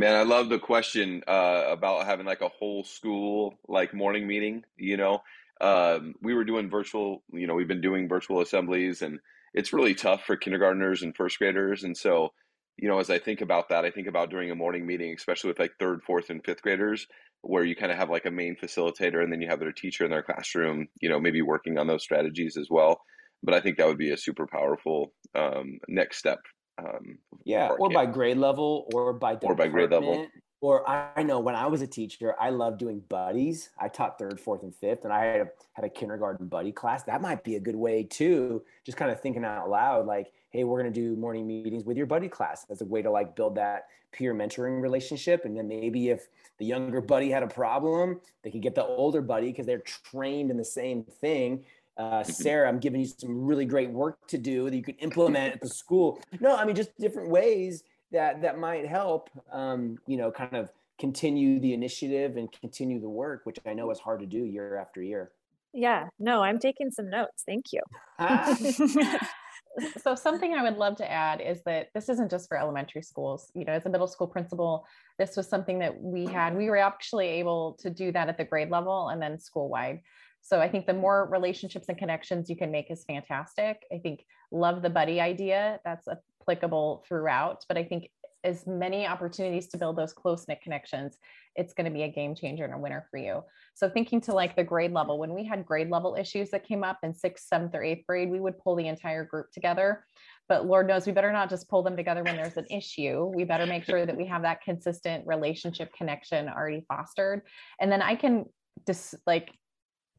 Man, 0.00 0.14
I 0.14 0.22
love 0.22 0.48
the 0.48 0.58
question 0.58 1.22
uh, 1.28 1.64
about 1.68 2.06
having 2.06 2.24
like 2.24 2.40
a 2.40 2.48
whole 2.48 2.84
school 2.84 3.58
like 3.68 3.92
morning 3.92 4.26
meeting. 4.26 4.64
You 4.78 4.96
know, 4.96 5.22
um, 5.60 6.14
we 6.22 6.32
were 6.32 6.44
doing 6.44 6.70
virtual. 6.70 7.22
You 7.30 7.46
know, 7.46 7.54
we've 7.54 7.68
been 7.68 7.82
doing 7.82 8.08
virtual 8.08 8.40
assemblies, 8.40 9.02
and 9.02 9.20
it's 9.52 9.74
really 9.74 9.94
tough 9.94 10.24
for 10.24 10.38
kindergartners 10.38 11.02
and 11.02 11.14
first 11.14 11.36
graders. 11.38 11.84
And 11.84 11.94
so, 11.94 12.32
you 12.78 12.88
know, 12.88 12.98
as 12.98 13.10
I 13.10 13.18
think 13.18 13.42
about 13.42 13.68
that, 13.68 13.84
I 13.84 13.90
think 13.90 14.06
about 14.06 14.30
doing 14.30 14.50
a 14.50 14.54
morning 14.54 14.86
meeting, 14.86 15.12
especially 15.14 15.48
with 15.48 15.58
like 15.58 15.72
third, 15.78 16.02
fourth, 16.02 16.30
and 16.30 16.42
fifth 16.42 16.62
graders, 16.62 17.06
where 17.42 17.66
you 17.66 17.76
kind 17.76 17.92
of 17.92 17.98
have 17.98 18.08
like 18.08 18.24
a 18.24 18.30
main 18.30 18.56
facilitator 18.56 19.22
and 19.22 19.30
then 19.30 19.42
you 19.42 19.48
have 19.48 19.60
their 19.60 19.70
teacher 19.70 20.06
in 20.06 20.10
their 20.10 20.22
classroom, 20.22 20.88
you 21.02 21.10
know, 21.10 21.20
maybe 21.20 21.42
working 21.42 21.76
on 21.76 21.88
those 21.88 22.02
strategies 22.02 22.56
as 22.56 22.68
well. 22.70 23.02
But 23.42 23.52
I 23.52 23.60
think 23.60 23.76
that 23.76 23.86
would 23.86 23.98
be 23.98 24.12
a 24.12 24.16
super 24.16 24.46
powerful 24.46 25.12
um, 25.34 25.78
next 25.88 26.16
step. 26.16 26.38
Um, 26.80 27.18
yeah, 27.44 27.68
or 27.78 27.90
by 27.90 28.06
grade 28.06 28.38
level, 28.38 28.88
or 28.94 29.12
by 29.12 29.34
or 29.42 29.54
by 29.54 29.68
grade 29.68 29.90
level, 29.90 30.26
or 30.60 30.88
I 30.88 31.22
know 31.22 31.40
when 31.40 31.54
I 31.54 31.66
was 31.66 31.82
a 31.82 31.86
teacher, 31.86 32.34
I 32.40 32.50
loved 32.50 32.78
doing 32.78 33.02
buddies. 33.08 33.70
I 33.78 33.88
taught 33.88 34.18
third, 34.18 34.40
fourth, 34.40 34.62
and 34.62 34.74
fifth, 34.74 35.04
and 35.04 35.12
I 35.12 35.24
had 35.24 35.40
a, 35.40 35.48
had 35.72 35.84
a 35.84 35.88
kindergarten 35.88 36.46
buddy 36.46 36.72
class. 36.72 37.02
That 37.04 37.20
might 37.20 37.44
be 37.44 37.56
a 37.56 37.60
good 37.60 37.76
way 37.76 38.02
too. 38.04 38.62
Just 38.84 38.98
kind 38.98 39.10
of 39.10 39.20
thinking 39.20 39.44
out 39.44 39.68
loud, 39.68 40.06
like, 40.06 40.32
hey, 40.50 40.64
we're 40.64 40.78
gonna 40.78 40.90
do 40.90 41.16
morning 41.16 41.46
meetings 41.46 41.84
with 41.84 41.96
your 41.96 42.06
buddy 42.06 42.28
class 42.28 42.66
as 42.70 42.80
a 42.82 42.84
way 42.84 43.02
to 43.02 43.10
like 43.10 43.36
build 43.36 43.56
that 43.56 43.86
peer 44.12 44.34
mentoring 44.34 44.82
relationship. 44.82 45.44
And 45.44 45.56
then 45.56 45.68
maybe 45.68 46.08
if 46.08 46.28
the 46.58 46.66
younger 46.66 47.00
buddy 47.00 47.30
had 47.30 47.42
a 47.42 47.48
problem, 47.48 48.20
they 48.42 48.50
could 48.50 48.62
get 48.62 48.74
the 48.74 48.84
older 48.84 49.22
buddy 49.22 49.46
because 49.46 49.66
they're 49.66 49.78
trained 49.78 50.50
in 50.50 50.56
the 50.56 50.64
same 50.64 51.04
thing. 51.04 51.64
Uh, 52.00 52.22
mm-hmm. 52.22 52.32
Sara, 52.32 52.66
I'm 52.66 52.78
giving 52.78 53.00
you 53.00 53.06
some 53.06 53.44
really 53.44 53.66
great 53.66 53.90
work 53.90 54.26
to 54.28 54.38
do 54.38 54.70
that 54.70 54.76
you 54.76 54.82
can 54.82 54.96
implement 54.96 55.54
at 55.54 55.60
the 55.60 55.68
school. 55.68 56.20
No, 56.40 56.56
I 56.56 56.64
mean 56.64 56.74
just 56.74 56.96
different 56.98 57.28
ways 57.28 57.84
that 58.12 58.42
that 58.42 58.58
might 58.58 58.86
help 58.86 59.30
um, 59.52 59.98
you 60.06 60.16
know 60.16 60.30
kind 60.30 60.56
of 60.56 60.70
continue 60.98 61.58
the 61.60 61.72
initiative 61.72 62.36
and 62.36 62.50
continue 62.52 63.00
the 63.00 63.08
work 63.08 63.40
which 63.44 63.58
i 63.66 63.72
know 63.72 63.90
is 63.90 63.98
hard 63.98 64.20
to 64.20 64.26
do 64.26 64.44
year 64.44 64.76
after 64.76 65.02
year 65.02 65.30
yeah 65.72 66.06
no 66.18 66.42
i'm 66.42 66.58
taking 66.58 66.90
some 66.90 67.08
notes 67.08 67.42
thank 67.46 67.72
you 67.72 67.80
so 70.02 70.14
something 70.14 70.54
I 70.54 70.62
would 70.62 70.76
love 70.76 70.96
to 70.96 71.10
add 71.10 71.40
is 71.40 71.62
that 71.64 71.88
this 71.94 72.08
isn't 72.08 72.30
just 72.30 72.48
for 72.48 72.58
elementary 72.58 73.02
schools. 73.02 73.50
You 73.54 73.64
know, 73.64 73.72
as 73.72 73.86
a 73.86 73.90
middle 73.90 74.06
school 74.06 74.26
principal, 74.26 74.86
this 75.18 75.36
was 75.36 75.48
something 75.48 75.78
that 75.78 76.00
we 76.00 76.26
had. 76.26 76.56
We 76.56 76.68
were 76.68 76.76
actually 76.76 77.28
able 77.28 77.76
to 77.80 77.90
do 77.90 78.12
that 78.12 78.28
at 78.28 78.36
the 78.36 78.44
grade 78.44 78.70
level 78.70 79.08
and 79.08 79.20
then 79.20 79.38
school 79.38 79.68
wide. 79.68 80.00
So 80.42 80.60
I 80.60 80.68
think 80.68 80.86
the 80.86 80.94
more 80.94 81.28
relationships 81.30 81.88
and 81.88 81.98
connections 81.98 82.48
you 82.48 82.56
can 82.56 82.70
make 82.70 82.90
is 82.90 83.04
fantastic. 83.04 83.84
I 83.92 83.98
think 83.98 84.24
love 84.50 84.82
the 84.82 84.90
buddy 84.90 85.20
idea. 85.20 85.80
That's 85.84 86.06
applicable 86.08 87.04
throughout, 87.06 87.64
but 87.68 87.76
I 87.76 87.84
think 87.84 88.10
as 88.42 88.66
many 88.66 89.06
opportunities 89.06 89.68
to 89.68 89.76
build 89.76 89.96
those 89.96 90.12
close 90.12 90.48
knit 90.48 90.62
connections, 90.62 91.18
it's 91.56 91.74
going 91.74 91.84
to 91.84 91.90
be 91.90 92.04
a 92.04 92.08
game 92.08 92.34
changer 92.34 92.64
and 92.64 92.72
a 92.72 92.78
winner 92.78 93.06
for 93.10 93.18
you. 93.18 93.42
So 93.74 93.90
thinking 93.90 94.20
to 94.22 94.32
like 94.32 94.56
the 94.56 94.64
grade 94.64 94.92
level, 94.92 95.18
when 95.18 95.34
we 95.34 95.44
had 95.44 95.66
grade 95.66 95.90
level 95.90 96.16
issues 96.18 96.50
that 96.50 96.64
came 96.64 96.82
up 96.82 96.98
in 97.02 97.12
sixth, 97.12 97.48
seventh, 97.48 97.74
or 97.74 97.82
eighth 97.82 98.06
grade, 98.06 98.30
we 98.30 98.40
would 98.40 98.58
pull 98.58 98.76
the 98.76 98.88
entire 98.88 99.24
group 99.24 99.50
together. 99.52 100.04
But 100.48 100.66
Lord 100.66 100.88
knows 100.88 101.06
we 101.06 101.12
better 101.12 101.32
not 101.32 101.50
just 101.50 101.68
pull 101.68 101.82
them 101.82 101.96
together 101.96 102.24
when 102.24 102.36
there's 102.36 102.56
an 102.56 102.66
issue. 102.70 103.30
We 103.34 103.44
better 103.44 103.66
make 103.66 103.84
sure 103.84 104.06
that 104.06 104.16
we 104.16 104.26
have 104.26 104.42
that 104.42 104.62
consistent 104.62 105.26
relationship 105.26 105.92
connection 105.92 106.48
already 106.48 106.84
fostered. 106.88 107.42
And 107.78 107.92
then 107.92 108.02
I 108.02 108.14
can 108.14 108.46
just 108.86 109.14
like 109.26 109.52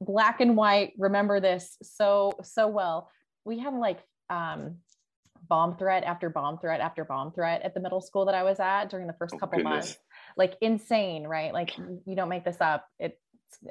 black 0.02 0.42
and 0.42 0.58
white 0.58 0.94
remember 0.98 1.40
this 1.40 1.78
so 1.82 2.34
so 2.44 2.68
well. 2.68 3.10
We 3.46 3.60
had 3.60 3.74
like 3.74 4.00
um 4.30 4.78
bomb 5.48 5.78
threat 5.78 6.04
after 6.04 6.30
bomb 6.30 6.58
threat 6.60 6.82
after 6.82 7.04
bomb 7.06 7.32
threat 7.32 7.62
at 7.64 7.74
the 7.74 7.80
middle 7.80 8.02
school 8.02 8.26
that 8.26 8.36
I 8.36 8.44
was 8.44 8.60
at 8.60 8.90
during 8.90 9.08
the 9.08 9.14
first 9.14 9.36
oh, 9.36 9.38
couple 9.38 9.60
months. 9.60 9.98
Like 10.38 10.56
insane, 10.62 11.26
right? 11.26 11.54
Like 11.54 11.78
you 11.78 12.16
don't 12.16 12.30
make 12.30 12.46
this 12.46 12.62
up. 12.62 12.88
It's 13.00 13.18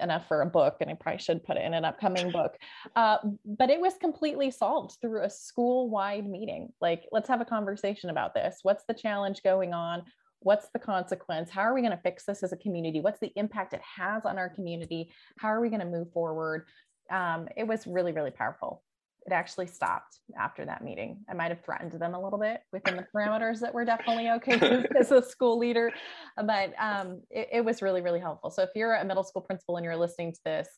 enough 0.00 0.28
for 0.28 0.42
a 0.42 0.46
book, 0.46 0.76
and 0.80 0.90
I 0.90 0.94
probably 0.94 1.20
should 1.20 1.44
put 1.44 1.56
it 1.56 1.64
in 1.64 1.74
an 1.74 1.84
upcoming 1.84 2.30
book. 2.32 2.56
Uh, 2.94 3.18
but 3.44 3.70
it 3.70 3.80
was 3.80 3.94
completely 4.00 4.50
solved 4.50 4.96
through 5.00 5.24
a 5.24 5.30
school-wide 5.30 6.28
meeting. 6.28 6.72
Like, 6.80 7.04
let's 7.12 7.28
have 7.28 7.40
a 7.40 7.46
conversation 7.46 8.10
about 8.10 8.34
this. 8.34 8.58
What's 8.62 8.84
the 8.86 8.94
challenge 8.94 9.42
going 9.42 9.72
on? 9.72 10.02
What's 10.40 10.68
the 10.72 10.78
consequence? 10.78 11.50
How 11.50 11.62
are 11.62 11.74
we 11.74 11.80
going 11.80 11.92
to 11.92 12.02
fix 12.02 12.24
this 12.24 12.42
as 12.42 12.52
a 12.52 12.56
community? 12.56 13.00
What's 13.00 13.20
the 13.20 13.32
impact 13.36 13.74
it 13.74 13.82
has 13.82 14.24
on 14.24 14.38
our 14.38 14.48
community? 14.48 15.10
How 15.38 15.48
are 15.48 15.60
we 15.60 15.68
going 15.68 15.80
to 15.80 15.86
move 15.86 16.12
forward? 16.12 16.66
Um, 17.10 17.48
it 17.56 17.66
was 17.66 17.86
really, 17.86 18.12
really 18.12 18.30
powerful 18.30 18.82
it 19.26 19.32
actually 19.32 19.66
stopped 19.66 20.18
after 20.38 20.64
that 20.64 20.82
meeting. 20.82 21.18
I 21.28 21.34
might 21.34 21.50
have 21.50 21.62
threatened 21.64 21.92
them 21.92 22.14
a 22.14 22.22
little 22.22 22.38
bit 22.38 22.62
within 22.72 22.96
the 22.96 23.06
parameters 23.14 23.60
that 23.60 23.74
were 23.74 23.84
definitely 23.84 24.30
okay 24.30 24.84
as 24.98 25.12
a 25.12 25.22
school 25.22 25.58
leader, 25.58 25.92
but 26.36 26.72
um, 26.78 27.22
it, 27.30 27.48
it, 27.52 27.64
was 27.64 27.82
really, 27.82 28.00
really 28.00 28.20
helpful. 28.20 28.50
So 28.50 28.62
if 28.62 28.70
you're 28.74 28.94
a 28.94 29.04
middle 29.04 29.24
school 29.24 29.42
principal 29.42 29.76
and 29.76 29.84
you're 29.84 29.96
listening 29.96 30.32
to 30.32 30.40
this, 30.44 30.68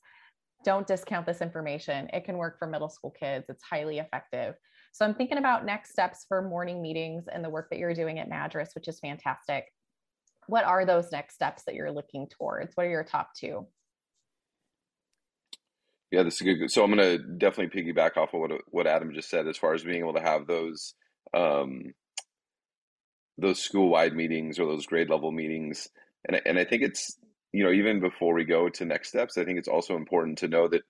don't 0.64 0.86
discount 0.86 1.26
this 1.26 1.40
information. 1.40 2.08
It 2.12 2.24
can 2.24 2.36
work 2.36 2.58
for 2.58 2.66
middle 2.66 2.88
school 2.88 3.10
kids. 3.18 3.46
It's 3.48 3.62
highly 3.62 3.98
effective. 3.98 4.54
So 4.92 5.06
I'm 5.06 5.14
thinking 5.14 5.38
about 5.38 5.64
next 5.64 5.90
steps 5.90 6.26
for 6.28 6.42
morning 6.42 6.82
meetings 6.82 7.24
and 7.32 7.42
the 7.42 7.48
work 7.48 7.70
that 7.70 7.78
you're 7.78 7.94
doing 7.94 8.18
at 8.18 8.28
Madras, 8.28 8.70
which 8.74 8.88
is 8.88 9.00
fantastic. 9.00 9.64
What 10.46 10.64
are 10.64 10.84
those 10.84 11.10
next 11.10 11.34
steps 11.34 11.62
that 11.64 11.74
you're 11.74 11.90
looking 11.90 12.28
towards? 12.28 12.76
What 12.76 12.86
are 12.86 12.90
your 12.90 13.04
top 13.04 13.30
two? 13.34 13.66
Yeah, 16.10 16.24
this 16.24 16.34
is 16.34 16.42
good. 16.42 16.70
So 16.70 16.84
I'm 16.84 16.94
going 16.94 17.18
to 17.18 17.24
definitely 17.38 17.82
piggyback 17.82 18.18
off 18.18 18.34
of 18.34 18.40
what 18.40 18.50
what 18.66 18.86
Adam 18.86 19.14
just 19.14 19.30
said 19.30 19.48
as 19.48 19.56
far 19.56 19.72
as 19.72 19.82
being 19.82 20.00
able 20.00 20.12
to 20.12 20.20
have 20.20 20.46
those 20.46 20.92
um, 21.32 21.94
those 23.38 23.60
school 23.60 23.88
wide 23.88 24.14
meetings 24.14 24.58
or 24.58 24.66
those 24.66 24.84
grade 24.84 25.08
level 25.08 25.32
meetings, 25.32 25.88
and 26.28 26.38
and 26.44 26.58
I 26.58 26.66
think 26.66 26.82
it's 26.82 27.16
you 27.52 27.64
know 27.64 27.72
even 27.72 28.00
before 28.00 28.34
we 28.34 28.44
go 28.44 28.68
to 28.68 28.84
next 28.84 29.08
steps, 29.08 29.38
I 29.38 29.44
think 29.46 29.58
it's 29.58 29.68
also 29.68 29.96
important 29.96 30.38
to 30.38 30.48
know 30.48 30.68
that 30.68 30.82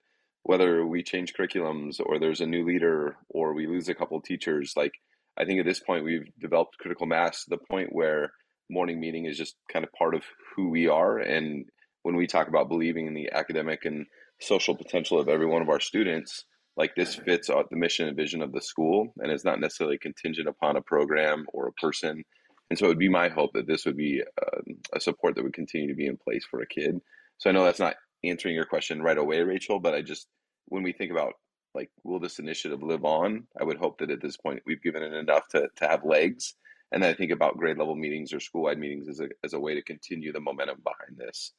whether 0.45 0.87
we 0.87 1.03
change 1.03 1.35
curriculums 1.35 2.01
or 2.05 2.19
there's 2.19 2.41
a 2.41 2.47
new 2.47 2.65
leader 2.65 3.17
or 3.29 3.55
we 3.55 3.67
lose 3.67 3.89
a 3.89 3.95
couple 3.95 4.17
of 4.17 4.25
teachers, 4.25 4.75
like 4.77 4.93
I 5.39 5.45
think 5.45 5.61
at 5.61 5.67
this 5.67 5.81
point 5.81 6.05
we've 6.05 6.29
developed 6.41 6.79
critical 6.79 7.07
mass 7.07 7.45
to 7.45 7.51
the 7.51 7.65
point 7.71 7.91
where 7.93 8.33
morning 8.71 9.01
meeting 9.01 9.27
is 9.27 9.37
just 9.37 9.57
kind 9.73 9.85
of 9.85 9.93
part 9.93 10.15
of 10.15 10.23
who 10.55 10.69
we 10.71 10.89
are, 10.89 11.19
and 11.19 11.65
when 12.03 12.17
we 12.17 12.27
talk 12.27 12.49
about 12.49 12.69
believing 12.69 13.07
in 13.07 13.15
the 13.15 13.31
academic 13.33 13.85
and 13.85 14.07
social 14.41 14.77
potential 14.77 15.21
of 15.21 15.29
every 15.29 15.47
one 15.47 15.63
of 15.63 15.69
our 15.69 15.81
students, 15.81 16.45
like 16.77 16.95
this 16.95 17.15
fits 17.15 17.49
the 17.49 17.77
mission 17.77 18.09
and 18.09 18.17
vision 18.17 18.43
of 18.43 18.53
the 18.53 18.61
school 18.61 19.13
and 19.19 19.31
it's 19.31 19.45
not 19.45 19.61
necessarily 19.61 19.99
contingent 19.99 20.49
upon 20.49 20.77
a 20.77 20.83
program 20.83 21.47
or 21.53 21.69
a 21.69 21.73
person. 21.73 22.25
And 22.71 22.79
so 22.79 22.87
it 22.87 22.89
would 22.89 22.99
be 22.99 23.09
my 23.09 23.29
hope 23.29 23.51
that 23.53 23.67
this 23.67 23.85
would 23.85 23.97
be 23.97 24.23
uh, 24.41 24.61
a 24.95 25.01
support 25.01 25.35
that 25.35 25.45
would 25.45 25.53
continue 25.53 25.89
to 25.89 25.95
be 25.95 26.07
in 26.07 26.17
place 26.17 26.45
for 26.51 26.63
a 26.63 26.67
kid. 26.67 26.99
So 27.39 27.51
I 27.51 27.53
know 27.53 27.65
that's 27.65 27.79
not 27.79 27.97
answering 28.25 28.55
your 28.55 28.65
question 28.65 29.03
right 29.03 29.19
away, 29.19 29.43
Rachael, 29.43 29.81
but 29.81 29.95
I 29.95 30.03
just, 30.03 30.27
when 30.67 30.83
we 30.83 30.93
think 30.93 31.11
about 31.11 31.35
like, 31.75 31.91
will 32.05 32.21
this 32.21 32.39
initiative 32.39 32.83
live 32.83 33.05
on? 33.05 33.47
I 33.59 33.65
would 33.65 33.79
hope 33.79 33.99
that 33.99 34.11
at 34.11 34.21
this 34.21 34.37
point 34.37 34.63
we've 34.67 34.83
given 34.83 35.03
it 35.03 35.13
enough 35.13 35.49
to, 35.49 35.69
to 35.77 35.89
have 35.89 36.05
legs. 36.05 36.55
And 36.91 37.03
then 37.03 37.11
I 37.11 37.15
think 37.15 37.33
about 37.33 37.57
grade 37.57 37.79
level 37.79 37.95
meetings 37.95 38.33
or 38.33 38.41
school 38.41 38.65
wide 38.65 38.79
meetings 38.79 39.09
as 39.09 39.21
a, 39.21 39.29
as 39.43 39.55
a 39.55 39.61
way 39.61 39.75
to 39.75 39.83
continue 39.83 40.33
the 40.33 40.41
momentum 40.41 40.83
behind 40.85 41.17
this. 41.17 41.53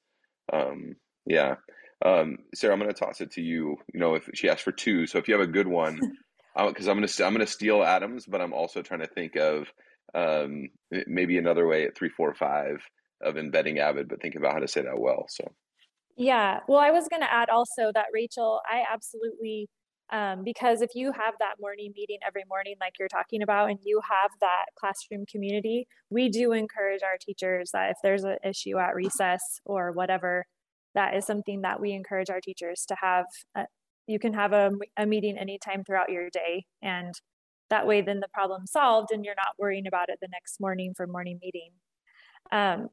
Um, 0.52 0.96
yeah. 1.26 1.56
Um, 2.06 2.38
Sara, 2.54 2.74
I'm 2.74 2.80
going 2.80 2.94
to 2.94 3.00
toss 3.00 3.22
it 3.22 3.32
to 3.34 3.42
you. 3.42 3.78
You 3.94 4.00
know, 4.00 4.16
if 4.16 4.30
she 4.36 4.50
asked 4.50 4.64
for 4.64 4.72
two, 4.72 5.08
so 5.08 5.18
if 5.18 5.28
you 5.28 5.34
have 5.34 5.48
a 5.48 5.52
good 5.52 5.68
one, 5.68 6.00
because 6.56 6.88
I'm 6.88 6.98
going 6.98 7.08
to 7.08 7.26
I'm 7.26 7.34
going 7.34 7.46
to 7.46 7.52
steal 7.52 7.82
Adams, 7.82 8.26
but 8.28 8.42
I'm 8.42 8.54
also 8.54 8.82
trying 8.82 9.00
to 9.00 9.08
think 9.08 9.36
of 9.36 9.68
um, 10.14 10.70
maybe 11.08 11.38
another 11.38 11.66
way 11.66 11.86
at 11.86 11.96
three, 11.96 12.10
four, 12.10 12.34
five 12.36 12.84
of 13.22 13.38
embedding 13.38 13.80
Avid, 13.80 14.10
but 14.10 14.22
think 14.22 14.36
about 14.36 14.54
how 14.54 14.60
to 14.60 14.68
say 14.68 14.82
that 14.82 15.00
well. 15.00 15.26
So. 15.30 15.52
Yeah, 16.16 16.60
well, 16.68 16.80
I 16.80 16.92
was 16.92 17.08
going 17.10 17.22
to 17.22 17.34
add 17.34 17.50
also 17.50 17.92
that 17.94 18.08
Rachael, 18.14 18.62
I 18.70 18.84
absolutely 18.92 19.70
um, 20.12 20.44
because 20.44 20.82
if 20.82 20.92
you 20.94 21.12
have 21.12 21.34
that 21.40 21.56
morning 21.60 21.92
meeting 21.96 22.20
every 22.26 22.44
morning, 22.48 22.76
like 22.80 22.94
you're 23.00 23.08
talking 23.08 23.42
about, 23.42 23.72
and 23.72 23.80
you 23.84 24.00
have 24.08 24.30
that 24.42 24.66
classroom 24.80 25.26
community, 25.26 25.88
we 26.12 26.30
do 26.30 26.52
encourage 26.52 27.02
our 27.02 27.18
teachers 27.20 27.72
that 27.74 27.90
if 27.92 27.98
there's 28.04 28.24
an 28.24 28.38
issue 28.46 28.78
at 28.78 28.94
recess 28.94 29.42
or 29.66 29.92
whatever, 29.92 30.46
that 30.94 31.16
is 31.16 31.26
something 31.26 31.62
that 31.62 31.82
we 31.82 31.94
encourage 31.94 32.30
our 32.30 32.42
teachers 32.42 32.86
to 32.90 32.96
have. 33.02 33.26
A, 33.56 33.66
you 34.06 34.20
can 34.20 34.34
have 34.34 34.54
a, 34.54 34.72
a 34.98 35.06
meeting 35.08 35.38
anytime 35.38 35.84
throughout 35.84 36.12
your 36.12 36.30
day, 36.30 36.66
and 36.84 37.14
that 37.72 37.88
way, 37.88 38.02
then 38.02 38.20
the 38.20 38.28
problem's 38.34 38.72
solved, 38.72 39.10
and 39.12 39.26
you're 39.26 39.34
not 39.36 39.56
worrying 39.58 39.88
about 39.88 40.10
it 40.10 40.20
the 40.22 40.28
next 40.32 40.60
morning 40.60 40.94
for 40.96 41.08
morning 41.08 41.40
meeting. 41.42 41.72
Um, 42.52 42.90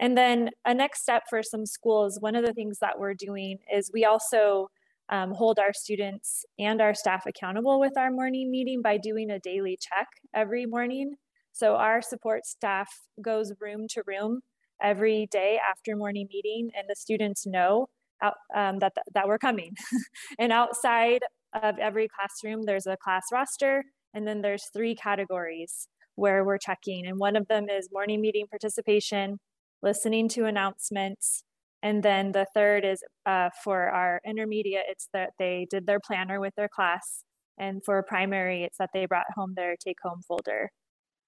and 0.00 0.16
then 0.16 0.50
a 0.64 0.72
next 0.72 1.02
step 1.02 1.24
for 1.28 1.42
some 1.42 1.66
schools, 1.66 2.18
one 2.20 2.34
of 2.34 2.44
the 2.44 2.54
things 2.54 2.78
that 2.80 2.98
we're 2.98 3.14
doing 3.14 3.58
is 3.72 3.90
we 3.92 4.04
also 4.06 4.68
um, 5.10 5.32
hold 5.32 5.58
our 5.58 5.74
students 5.74 6.44
and 6.58 6.80
our 6.80 6.94
staff 6.94 7.24
accountable 7.26 7.78
with 7.78 7.98
our 7.98 8.10
morning 8.10 8.50
meeting 8.50 8.80
by 8.80 8.96
doing 8.96 9.30
a 9.30 9.38
daily 9.38 9.78
check 9.78 10.08
every 10.34 10.64
morning. 10.64 11.16
So 11.52 11.76
our 11.76 12.00
support 12.00 12.46
staff 12.46 12.88
goes 13.20 13.52
room 13.60 13.86
to 13.90 14.02
room 14.06 14.40
every 14.82 15.28
day 15.30 15.60
after 15.70 15.94
morning 15.96 16.28
meeting 16.32 16.70
and 16.74 16.86
the 16.88 16.96
students 16.96 17.46
know 17.46 17.88
out, 18.22 18.36
um, 18.54 18.78
that, 18.78 18.92
that 19.12 19.28
we're 19.28 19.38
coming. 19.38 19.74
and 20.38 20.50
outside 20.50 21.20
of 21.62 21.78
every 21.78 22.08
classroom, 22.08 22.62
there's 22.64 22.86
a 22.86 22.96
class 22.96 23.24
roster 23.30 23.84
and 24.14 24.26
then 24.26 24.40
there's 24.40 24.64
three 24.72 24.94
categories 24.94 25.88
where 26.14 26.44
we're 26.44 26.58
checking. 26.58 27.06
And 27.06 27.18
one 27.18 27.36
of 27.36 27.48
them 27.48 27.68
is 27.68 27.88
morning 27.92 28.20
meeting 28.20 28.46
participation, 28.48 29.38
listening 29.82 30.28
to 30.30 30.44
announcements, 30.44 31.44
and 31.82 32.02
then 32.02 32.32
the 32.32 32.46
third 32.54 32.84
is 32.84 33.02
uh, 33.26 33.48
for 33.64 33.88
our 33.88 34.20
intermediate, 34.26 34.84
it's 34.88 35.08
that 35.12 35.30
they 35.38 35.66
did 35.70 35.86
their 35.86 36.00
planner 36.00 36.40
with 36.40 36.54
their 36.56 36.68
class. 36.68 37.24
And 37.58 37.82
for 37.84 38.02
primary, 38.02 38.64
it's 38.64 38.78
that 38.78 38.90
they 38.92 39.06
brought 39.06 39.26
home 39.34 39.54
their 39.56 39.76
take 39.76 39.96
home 40.02 40.20
folder. 40.26 40.70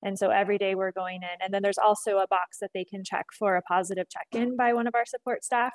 And 0.02 0.18
so 0.18 0.30
every 0.30 0.58
day 0.58 0.74
we're 0.74 0.92
going 0.92 1.20
in. 1.22 1.42
And 1.42 1.54
then 1.54 1.62
there's 1.62 1.78
also 1.78 2.18
a 2.18 2.26
box 2.26 2.58
that 2.60 2.70
they 2.74 2.84
can 2.84 3.02
check 3.04 3.26
for 3.38 3.56
a 3.56 3.62
positive 3.62 4.06
check 4.10 4.26
in 4.32 4.56
by 4.56 4.72
one 4.72 4.86
of 4.86 4.94
our 4.94 5.06
support 5.06 5.44
staff. 5.44 5.72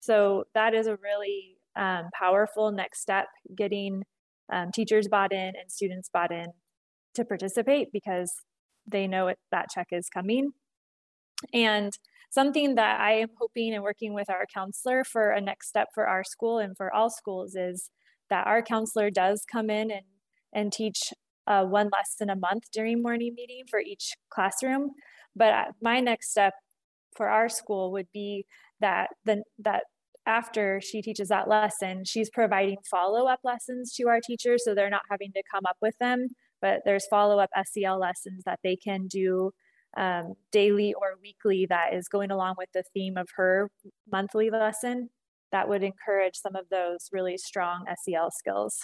So 0.00 0.44
that 0.54 0.74
is 0.74 0.86
a 0.86 0.96
really 1.02 1.56
um, 1.76 2.10
powerful 2.18 2.70
next 2.70 3.00
step, 3.00 3.26
getting 3.56 4.04
um, 4.52 4.70
teachers 4.72 5.08
bought 5.08 5.32
in 5.32 5.48
and 5.48 5.70
students 5.70 6.08
bought 6.12 6.30
in 6.30 6.46
to 7.14 7.24
participate 7.24 7.88
because 7.92 8.32
they 8.86 9.06
know 9.06 9.28
it, 9.28 9.38
that 9.50 9.70
check 9.74 9.88
is 9.90 10.08
coming. 10.08 10.52
And 11.52 11.92
something 12.30 12.74
that 12.74 13.00
I 13.00 13.12
am 13.12 13.28
hoping 13.38 13.74
and 13.74 13.82
working 13.82 14.12
with 14.12 14.28
our 14.28 14.46
counselor 14.52 15.04
for 15.04 15.30
a 15.30 15.40
next 15.40 15.68
step 15.68 15.88
for 15.94 16.06
our 16.06 16.24
school 16.24 16.58
and 16.58 16.76
for 16.76 16.92
all 16.92 17.10
schools 17.10 17.54
is 17.54 17.90
that 18.30 18.46
our 18.46 18.62
counselor 18.62 19.10
does 19.10 19.44
come 19.50 19.70
in 19.70 19.90
and, 19.90 20.06
and 20.52 20.72
teach 20.72 21.12
uh, 21.46 21.64
one 21.64 21.90
lesson 21.92 22.30
a 22.30 22.36
month 22.36 22.64
during 22.72 23.02
morning 23.02 23.34
meeting 23.36 23.64
for 23.70 23.78
each 23.78 24.14
classroom. 24.30 24.90
But 25.36 25.68
my 25.80 26.00
next 26.00 26.30
step 26.30 26.54
for 27.16 27.28
our 27.28 27.48
school 27.48 27.92
would 27.92 28.08
be 28.12 28.46
that 28.80 29.10
the, 29.24 29.42
that 29.60 29.84
after 30.26 30.80
she 30.80 31.02
teaches 31.02 31.28
that 31.28 31.48
lesson, 31.48 32.04
she's 32.04 32.30
providing 32.30 32.78
follow-up 32.90 33.40
lessons 33.44 33.92
to 33.94 34.08
our 34.08 34.20
teachers 34.20 34.64
so 34.64 34.74
they're 34.74 34.90
not 34.90 35.02
having 35.10 35.32
to 35.32 35.42
come 35.52 35.66
up 35.68 35.76
with 35.82 35.94
them, 36.00 36.28
but 36.60 36.80
there's 36.84 37.06
follow-up 37.06 37.50
SEL 37.66 37.98
lessons 37.98 38.42
that 38.44 38.60
they 38.64 38.76
can 38.76 39.06
do 39.06 39.52
um, 39.96 40.34
daily 40.52 40.94
or 40.94 41.14
weekly 41.22 41.66
that 41.66 41.94
is 41.94 42.08
going 42.08 42.30
along 42.30 42.54
with 42.58 42.68
the 42.74 42.82
theme 42.92 43.16
of 43.16 43.28
her 43.36 43.70
monthly 44.10 44.50
lesson 44.50 45.10
that 45.52 45.68
would 45.68 45.84
encourage 45.84 46.36
some 46.36 46.56
of 46.56 46.68
those 46.68 47.08
really 47.12 47.38
strong 47.38 47.84
SEL 48.02 48.30
skills. 48.30 48.76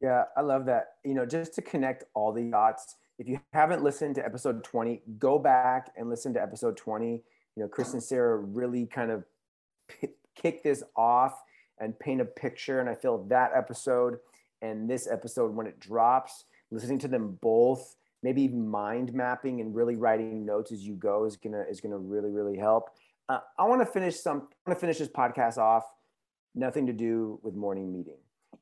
Yeah, 0.00 0.24
I 0.36 0.40
love 0.40 0.64
that. 0.66 0.84
You 1.04 1.14
know, 1.14 1.26
just 1.26 1.54
to 1.54 1.62
connect 1.62 2.04
all 2.14 2.32
the 2.32 2.50
dots. 2.50 2.96
If 3.18 3.28
you 3.28 3.40
haven't 3.52 3.82
listened 3.82 4.14
to 4.14 4.24
episode 4.24 4.64
20, 4.64 5.02
go 5.18 5.38
back 5.38 5.92
and 5.96 6.08
listen 6.08 6.32
to 6.34 6.42
episode 6.42 6.76
20. 6.76 7.22
You 7.56 7.62
know, 7.62 7.68
Chris 7.68 7.92
and 7.92 8.02
Sara 8.02 8.36
really 8.38 8.86
kind 8.86 9.10
of 9.10 9.24
p- 9.88 10.08
kick 10.34 10.62
this 10.62 10.82
off 10.96 11.42
and 11.78 11.98
paint 11.98 12.20
a 12.20 12.24
picture. 12.24 12.80
And 12.80 12.88
I 12.88 12.94
feel 12.94 13.24
that 13.24 13.50
episode 13.54 14.18
and 14.62 14.88
this 14.88 15.06
episode, 15.06 15.54
when 15.54 15.66
it 15.66 15.78
drops, 15.78 16.44
listening 16.70 16.98
to 17.00 17.08
them 17.08 17.38
both, 17.42 17.96
maybe 18.22 18.42
even 18.42 18.68
mind 18.68 19.12
mapping 19.12 19.60
and 19.60 19.74
really 19.74 19.96
writing 19.96 20.44
notes 20.44 20.72
as 20.72 20.82
you 20.82 20.94
go 20.94 21.24
is 21.24 21.36
gonna 21.36 21.64
is 21.70 21.80
gonna 21.80 21.98
really 21.98 22.30
really 22.30 22.56
help. 22.56 22.90
Uh, 23.28 23.40
I 23.58 23.64
want 23.64 23.80
to 23.82 23.86
finish 23.86 24.20
some. 24.20 24.48
I 24.66 24.70
want 24.70 24.78
to 24.78 24.80
finish 24.80 24.98
this 24.98 25.08
podcast 25.08 25.58
off. 25.58 25.84
Nothing 26.54 26.86
to 26.86 26.92
do 26.92 27.38
with 27.42 27.54
morning 27.54 27.92
meeting. 27.92 28.18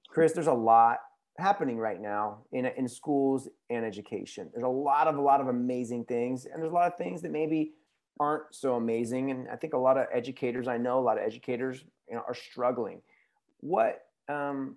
Chris, 0.09 0.33
there's 0.33 0.49
a 0.49 0.53
lot 0.53 0.99
happening 1.39 1.79
right 1.79 2.01
now 2.01 2.39
in 2.53 2.67
in 2.67 2.89
schools 2.89 3.49
and 3.71 3.85
education. 3.85 4.51
There's 4.53 4.65
a 4.65 4.69
lot 4.69 5.07
of 5.07 5.17
a 5.17 5.21
lot 5.21 5.41
of 5.41 5.49
amazing 5.49 6.05
things, 6.05 6.47
and 6.47 6.61
there's 6.61 6.73
a 6.73 6.75
lot 6.75 6.91
of 6.91 6.99
things 6.99 7.23
that 7.23 7.31
maybe 7.31 7.73
aren't 8.19 8.55
so 8.55 8.75
amazing. 8.75 9.31
And 9.31 9.49
I 9.49 9.57
think 9.57 9.75
a 9.75 9.79
lot 9.79 9.99
of 9.99 10.07
educators 10.13 10.69
I 10.69 10.79
know, 10.79 10.99
a 10.99 11.01
lot 11.01 11.19
of 11.19 11.25
educators 11.25 11.85
you 12.09 12.17
know, 12.17 12.23
are 12.27 12.35
struggling. 12.35 13.03
What 13.61 14.03
um, 14.29 14.77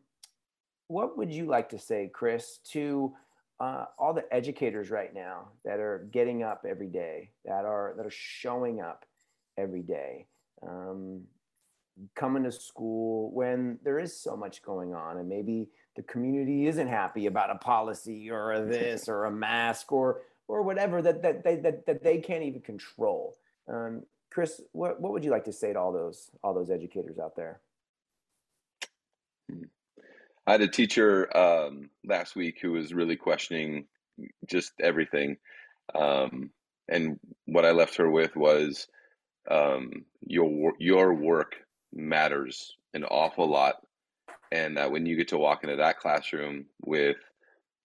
what 0.88 1.18
would 1.18 1.32
you 1.32 1.46
like 1.46 1.70
to 1.70 1.80
say, 1.80 2.10
Chris, 2.14 2.60
to 2.72 3.14
uh, 3.60 3.86
all 3.98 4.14
the 4.14 4.26
educators 4.34 4.90
right 4.90 5.14
now 5.14 5.50
that 5.66 5.80
are 5.80 6.08
getting 6.12 6.44
up 6.44 6.66
every 6.68 6.88
day, 6.88 7.32
that 7.46 7.66
are 7.66 7.94
that 7.98 8.06
are 8.06 8.12
showing 8.12 8.80
up 8.80 9.06
every 9.58 9.82
day, 9.82 10.28
um, 10.66 11.24
coming 12.16 12.44
to 12.44 12.52
school 12.52 13.32
when 13.34 13.78
there 13.84 14.00
is 14.00 14.16
so 14.16 14.38
much 14.38 14.62
going 14.62 14.94
on, 14.94 15.18
and 15.18 15.28
maybe 15.28 15.70
the 15.96 16.04
community 16.04 16.68
isn't 16.68 16.88
happy 16.88 17.26
about 17.26 17.50
a 17.50 17.56
policy 17.56 18.32
or 18.32 18.54
a 18.54 18.66
this 18.66 19.10
or 19.10 19.26
a 19.26 19.32
mask 19.32 19.92
or 19.92 20.22
or 20.48 20.62
whatever 20.62 21.02
that 21.02 21.22
that 21.22 21.44
they 21.44 21.58
that, 21.58 21.86
that 21.86 22.04
they 22.04 22.20
can't 22.20 22.44
even 22.44 22.62
control. 22.62 23.38
Um, 23.68 24.04
Chris, 24.32 24.62
what 24.72 25.02
what 25.02 25.12
would 25.12 25.24
you 25.26 25.32
like 25.32 25.46
to 25.46 25.54
say 25.54 25.74
to 25.74 25.80
all 25.80 25.92
those 25.92 26.32
all 26.44 26.54
those 26.54 26.70
educators 26.70 27.20
out 27.20 27.36
there? 27.36 27.60
I 30.50 30.54
had 30.54 30.62
a 30.62 30.68
teacher 30.68 31.38
um, 31.38 31.92
last 32.04 32.36
week 32.36 32.58
who 32.60 32.72
was 32.72 32.92
really 32.92 33.16
questioning 33.16 33.86
just 34.48 34.72
everything. 34.82 35.38
Um, 35.94 36.50
and 36.88 37.20
what 37.46 37.66
I 37.66 37.72
left 37.72 37.98
her 37.98 38.10
with 38.10 38.36
was 38.36 38.88
um, 39.52 40.06
your 40.26 40.74
your 40.80 41.14
work 41.14 41.54
matters 41.94 42.76
an 42.96 43.04
awful 43.04 43.48
lot, 43.48 43.76
and 44.52 44.78
that 44.78 44.90
when 44.90 45.06
you 45.06 45.18
get 45.18 45.28
to 45.28 45.38
walk 45.38 45.64
into 45.64 45.76
that 45.76 46.00
classroom 46.00 46.66
with 46.82 47.18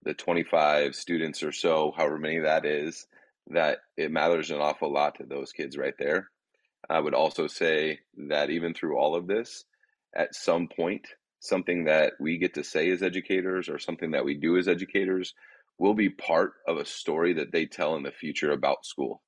the 0.04 0.14
25 0.14 0.94
students 0.94 1.42
or 1.42 1.52
so, 1.52 1.92
however 1.94 2.16
many 2.16 2.38
that 2.38 2.64
is, 2.64 3.06
that 3.48 3.80
it 3.98 4.10
matters 4.10 4.50
an 4.50 4.56
awful 4.56 4.90
lot 4.90 5.16
to 5.16 5.24
those 5.24 5.52
kids 5.52 5.76
right 5.76 5.98
there. 5.98 6.30
I 6.88 6.98
would 6.98 7.14
also 7.14 7.46
say 7.46 7.98
that 8.28 8.48
even 8.48 8.72
through 8.72 8.96
all 8.96 9.16
of 9.16 9.26
this, 9.26 9.66
at 10.16 10.34
some 10.34 10.66
point, 10.68 11.06
something 11.44 11.84
that 11.84 12.14
we 12.18 12.38
get 12.38 12.54
to 12.54 12.64
say 12.64 12.90
as 12.90 13.02
educators 13.02 13.68
or 13.68 13.78
something 13.78 14.12
that 14.12 14.24
we 14.24 14.34
do 14.34 14.56
as 14.56 14.66
educators 14.66 15.34
will 15.78 15.94
be 15.94 16.08
part 16.08 16.52
of 16.66 16.78
a 16.78 16.86
story 16.86 17.34
that 17.34 17.52
they 17.52 17.66
tell 17.66 17.96
in 17.96 18.02
the 18.02 18.10
future 18.10 18.50
about 18.50 18.86
school. 18.86 19.22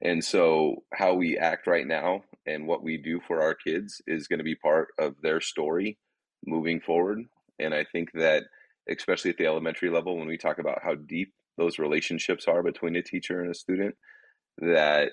And 0.00 0.22
so, 0.22 0.84
how 0.92 1.14
we 1.14 1.38
act 1.38 1.66
right 1.66 1.86
now 1.86 2.20
and 2.46 2.66
what 2.66 2.82
we 2.82 2.98
do 2.98 3.20
for 3.26 3.42
our 3.42 3.54
kids 3.54 4.02
is 4.06 4.28
going 4.28 4.38
to 4.38 4.44
be 4.44 4.54
part 4.54 4.88
of 4.98 5.14
their 5.22 5.40
story 5.40 5.98
moving 6.46 6.80
forward. 6.80 7.22
And 7.58 7.74
I 7.74 7.84
think 7.90 8.10
that, 8.12 8.44
especially 8.88 9.30
at 9.30 9.38
the 9.38 9.46
elementary 9.46 9.90
level, 9.90 10.18
when 10.18 10.28
we 10.28 10.36
talk 10.36 10.58
about 10.58 10.82
how 10.84 10.94
deep 10.94 11.32
those 11.56 11.78
relationships 11.78 12.46
are 12.46 12.62
between 12.62 12.94
a 12.94 13.02
teacher 13.02 13.40
and 13.40 13.50
a 13.50 13.54
student, 13.54 13.96
that 14.58 15.12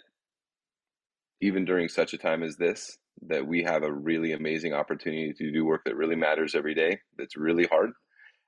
even 1.42 1.66
during 1.66 1.88
such 1.88 2.14
a 2.14 2.18
time 2.18 2.44
as 2.44 2.58
this, 2.58 2.98
that 3.28 3.46
we 3.46 3.64
have 3.64 3.84
a 3.84 3.92
really 3.92 4.34
amazing 4.34 4.74
opportunity 4.74 5.34
to 5.34 5.52
do 5.52 5.66
work 5.66 5.84
that 5.86 5.96
really 5.96 6.16
matters 6.16 6.56
every 6.56 6.74
day, 6.74 7.00
that's 7.18 7.38
really 7.38 7.66
hard, 7.66 7.92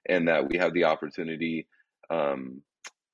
and 0.08 0.28
that 0.28 0.50
we 0.50 0.58
have 0.58 0.74
the 0.74 0.84
opportunity 0.84 1.68
um, 2.10 2.62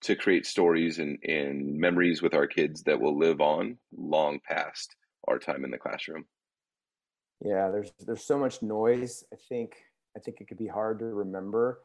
to 0.02 0.16
create 0.16 0.46
stories 0.46 1.00
and, 1.00 1.20
and 1.24 1.78
memories 1.78 2.22
with 2.22 2.34
our 2.34 2.48
kids 2.48 2.84
that 2.84 3.00
will 3.00 3.18
live 3.18 3.42
on 3.42 3.78
long 3.96 4.40
past 4.48 4.96
our 5.28 5.38
time 5.38 5.64
in 5.64 5.72
the 5.72 5.78
classroom. 5.78 6.26
Yeah, 7.44 7.70
there's 7.70 7.92
there's 8.06 8.24
so 8.24 8.38
much 8.38 8.62
noise. 8.62 9.24
I 9.34 9.38
think 9.50 9.74
I 10.16 10.20
think 10.20 10.42
it 10.42 10.48
could 10.48 10.58
be 10.58 10.68
hard 10.68 11.00
to 11.00 11.06
remember 11.06 11.80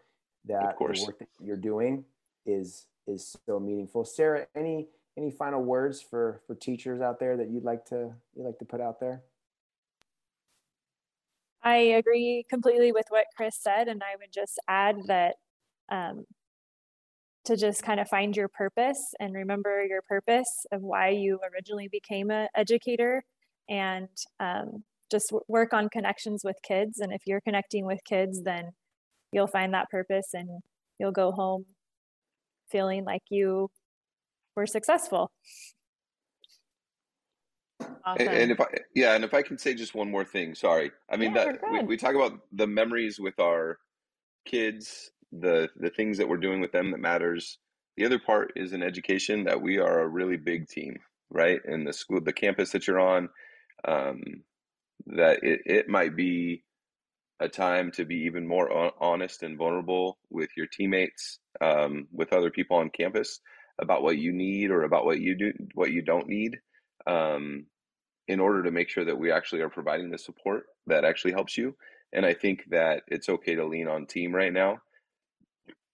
that 0.47 0.77
the 0.79 0.85
work 0.85 1.19
that 1.19 1.29
you're 1.41 1.57
doing 1.57 2.05
is 2.45 2.87
is 3.07 3.37
so 3.47 3.59
meaningful. 3.59 4.05
Sara, 4.05 4.47
any 4.55 4.89
any 5.17 5.31
final 5.31 5.63
words 5.63 6.03
for 6.03 6.41
for 6.47 6.55
teachers 6.55 7.01
out 7.01 7.19
there 7.19 7.37
that 7.37 7.51
you'd 7.51 7.65
like 7.65 7.85
to 7.87 8.13
you'd 8.35 8.45
like 8.45 8.59
to 8.59 8.65
put 8.65 8.81
out 8.81 9.01
there? 9.01 9.23
I 11.67 11.79
agree 11.99 12.45
completely 12.49 12.93
with 12.93 13.07
what 13.09 13.25
Chris 13.37 13.57
said, 13.61 13.89
and 13.89 14.01
I 14.01 14.15
would 14.21 14.33
just 14.33 14.61
add 14.69 14.95
that 15.09 15.35
um, 15.91 16.25
to 17.45 17.57
just 17.57 17.83
kind 17.83 17.99
of 17.99 18.09
find 18.09 18.37
your 18.37 18.47
purpose 18.49 19.01
and 19.19 19.35
remember 19.35 19.85
your 19.85 20.03
purpose 20.09 20.65
of 20.71 20.83
why 20.83 21.09
you 21.09 21.41
originally 21.53 21.89
became 21.91 22.31
an 22.31 22.47
educator, 22.57 23.25
and 23.69 24.09
um, 24.39 24.85
just 25.11 25.33
work 25.49 25.75
on 25.75 25.89
connections 25.89 26.43
with 26.45 26.55
kids. 26.63 27.01
And 27.01 27.13
if 27.13 27.23
you're 27.27 27.41
connecting 27.41 27.85
with 27.85 27.99
kids, 28.09 28.43
then 28.45 28.71
you'll 29.33 29.49
find 29.49 29.75
that 29.75 29.91
purpose, 29.91 30.29
and 30.35 30.49
you'll 31.01 31.11
go 31.11 31.33
home 31.33 31.67
feeling 32.71 33.05
like 33.05 33.23
you 33.29 33.71
were 34.55 34.67
successful. 34.67 35.33
Awesome. 38.05 38.29
And, 38.29 38.37
and, 38.37 38.53
if 38.53 38.61
I, 38.61 38.67
yeah, 38.95 39.15
and 39.15 39.25
if 39.25 39.35
I 39.35 39.43
can 39.43 39.59
say 39.59 39.75
just 39.75 39.95
one 39.95 40.11
more 40.11 40.25
thing, 40.25 40.55
sorry. 40.55 40.93
I 41.11 41.17
mean, 41.17 41.35
yeah, 41.35 41.45
that 41.45 41.61
we, 41.71 41.83
we 41.83 41.97
talk 41.97 42.15
about 42.15 42.41
the 42.53 42.67
memories 42.67 43.19
with 43.19 43.39
our 43.41 43.79
kids, 44.45 45.11
the 45.33 45.69
the 45.77 45.91
things 45.91 46.19
that 46.19 46.29
we're 46.29 46.37
doing 46.37 46.61
with 46.61 46.73
them 46.73 46.91
that 46.93 47.01
matters. 47.01 47.59
The 47.97 48.05
other 48.05 48.19
part 48.19 48.53
is 48.57 48.73
in 48.73 48.83
education 48.83 49.45
that 49.45 49.63
we 49.63 49.79
are 49.79 50.01
a 50.01 50.09
really 50.09 50.37
big 50.37 50.69
team, 50.69 50.99
right? 51.31 51.61
In 51.65 51.85
the 51.85 51.93
school, 51.93 52.21
the 52.21 52.33
campus 52.33 52.73
that 52.73 52.87
you're 52.87 53.01
on, 53.01 53.31
um, 53.87 54.23
that 55.07 55.41
it, 55.43 55.61
it 55.65 55.89
might 55.89 56.15
be 56.15 56.63
a 57.41 57.49
time 57.49 57.91
to 57.93 58.05
be 58.05 58.17
even 58.27 58.47
more 58.47 58.93
honest 59.03 59.43
and 59.43 59.57
vulnerable 59.57 60.19
with 60.31 60.51
your 60.57 60.67
teammates, 60.67 61.39
um, 61.61 62.07
with 62.13 62.33
other 62.33 62.51
people 62.51 62.77
on 62.77 62.91
campus 62.91 63.41
about 63.79 64.03
what 64.03 64.19
you 64.19 64.33
need 64.33 64.71
or 64.71 64.83
about 64.83 65.05
what 65.05 65.21
you 65.21 65.35
do, 65.35 65.53
what 65.75 65.91
you 65.91 66.03
don't 66.03 66.29
need 66.29 66.59
um, 67.07 67.67
in 68.29 68.41
order 68.41 68.63
to 68.63 68.71
make 68.71 68.89
sure 68.89 69.05
that 69.05 69.19
we 69.19 69.31
actually 69.31 69.61
are 69.61 69.69
providing 69.69 70.11
the 70.11 70.19
support 70.19 70.67
that 70.87 71.05
actually 71.05 71.33
helps 71.33 71.57
you. 71.57 71.77
And 72.13 72.25
I 72.25 72.35
think 72.35 72.65
that 72.71 73.03
it's 73.09 73.29
okay 73.29 73.55
to 73.55 73.67
lean 73.67 73.89
on 73.89 74.07
team 74.07 74.35
right 74.35 74.53
now 74.53 74.79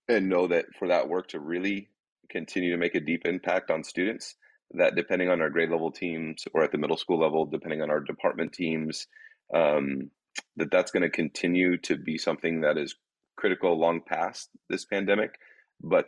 and 0.09 0.29
know 0.29 0.47
that 0.49 0.67
for 0.79 0.89
that 0.89 1.09
work 1.09 1.29
to 1.29 1.41
really 1.41 1.89
continue 2.31 2.71
to 2.71 2.79
make 2.79 2.95
a 2.95 3.01
deep 3.01 3.27
impact 3.27 3.71
on 3.71 3.85
students, 3.85 4.35
that 4.73 4.95
depending 4.95 5.29
on 5.29 5.41
our 5.41 5.51
grade 5.51 5.71
level 5.71 5.91
teams 5.91 6.45
or 6.55 6.63
at 6.63 6.73
the 6.73 6.79
middle 6.79 6.97
school 6.97 7.19
level, 7.19 7.45
depending 7.45 7.83
on 7.83 7.91
our 7.91 8.01
department 8.01 8.53
teams, 8.53 9.07
um, 9.55 10.11
that 10.57 10.71
that's 10.71 10.91
going 10.91 11.03
to 11.03 11.11
continue 11.11 11.77
to 11.79 11.97
be 11.97 12.17
something 12.17 12.63
that 12.63 12.79
is 12.79 12.95
critical 13.37 13.79
long 13.79 14.01
past 14.01 14.49
this 14.71 14.85
pandemic. 14.85 15.39
But 15.83 16.07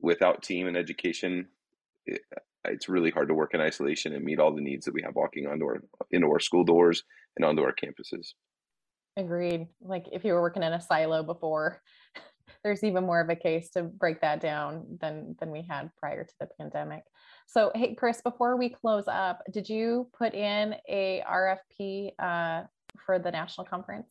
without 0.00 0.42
team 0.42 0.66
and 0.66 0.76
education, 0.76 1.48
it's 2.66 2.88
really 2.88 3.10
hard 3.10 3.28
to 3.28 3.34
work 3.34 3.54
in 3.54 3.60
isolation 3.60 4.14
and 4.14 4.24
meet 4.24 4.38
all 4.38 4.54
the 4.54 4.60
needs 4.60 4.84
that 4.84 4.94
we 4.94 5.02
have 5.02 5.14
walking 5.14 5.46
onto 5.46 5.64
our 5.64 5.82
into 6.10 6.28
our 6.28 6.40
school 6.40 6.64
doors 6.64 7.02
and 7.36 7.44
onto 7.44 7.62
our 7.62 7.74
campuses. 7.74 8.28
Agreed. 9.16 9.68
Like 9.80 10.06
if 10.12 10.24
you 10.24 10.32
were 10.32 10.40
working 10.40 10.62
in 10.62 10.72
a 10.72 10.80
silo 10.80 11.22
before, 11.22 11.80
there's 12.64 12.82
even 12.82 13.04
more 13.04 13.20
of 13.20 13.28
a 13.28 13.36
case 13.36 13.70
to 13.70 13.82
break 13.82 14.20
that 14.20 14.40
down 14.40 14.98
than 15.00 15.36
than 15.38 15.50
we 15.50 15.62
had 15.68 15.90
prior 15.98 16.24
to 16.24 16.34
the 16.40 16.48
pandemic. 16.58 17.04
So, 17.46 17.70
hey, 17.74 17.94
Chris, 17.94 18.20
before 18.22 18.56
we 18.56 18.70
close 18.70 19.04
up, 19.06 19.42
did 19.52 19.68
you 19.68 20.08
put 20.16 20.34
in 20.34 20.74
a 20.88 21.22
RFP 21.30 22.12
uh, 22.18 22.62
for 23.04 23.18
the 23.18 23.30
national 23.30 23.66
conference? 23.66 24.08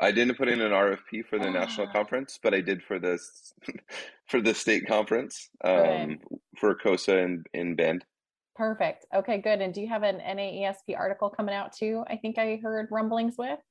I 0.00 0.12
didn't 0.12 0.36
put 0.36 0.48
in 0.48 0.62
an 0.62 0.72
RFP 0.72 1.26
for 1.28 1.38
the 1.38 1.50
national 1.50 1.86
conference, 1.88 2.38
but 2.42 2.54
I 2.54 2.62
did 2.62 2.82
for 2.82 2.98
this 2.98 3.52
for 4.28 4.40
the 4.40 4.54
state 4.54 4.86
conference 4.86 5.50
um, 5.62 6.18
for 6.56 6.74
COSA 6.74 7.18
in, 7.18 7.44
in 7.52 7.76
Bend. 7.76 8.04
Perfect. 8.56 9.04
Okay, 9.14 9.38
good. 9.38 9.60
And 9.60 9.74
do 9.74 9.80
you 9.80 9.88
have 9.88 10.02
an 10.02 10.18
NAESP 10.18 10.96
article 10.96 11.28
coming 11.28 11.54
out 11.54 11.74
too? 11.74 12.02
I 12.08 12.16
think 12.16 12.38
I 12.38 12.58
heard 12.62 12.88
rumblings 12.90 13.36
with. 13.38 13.58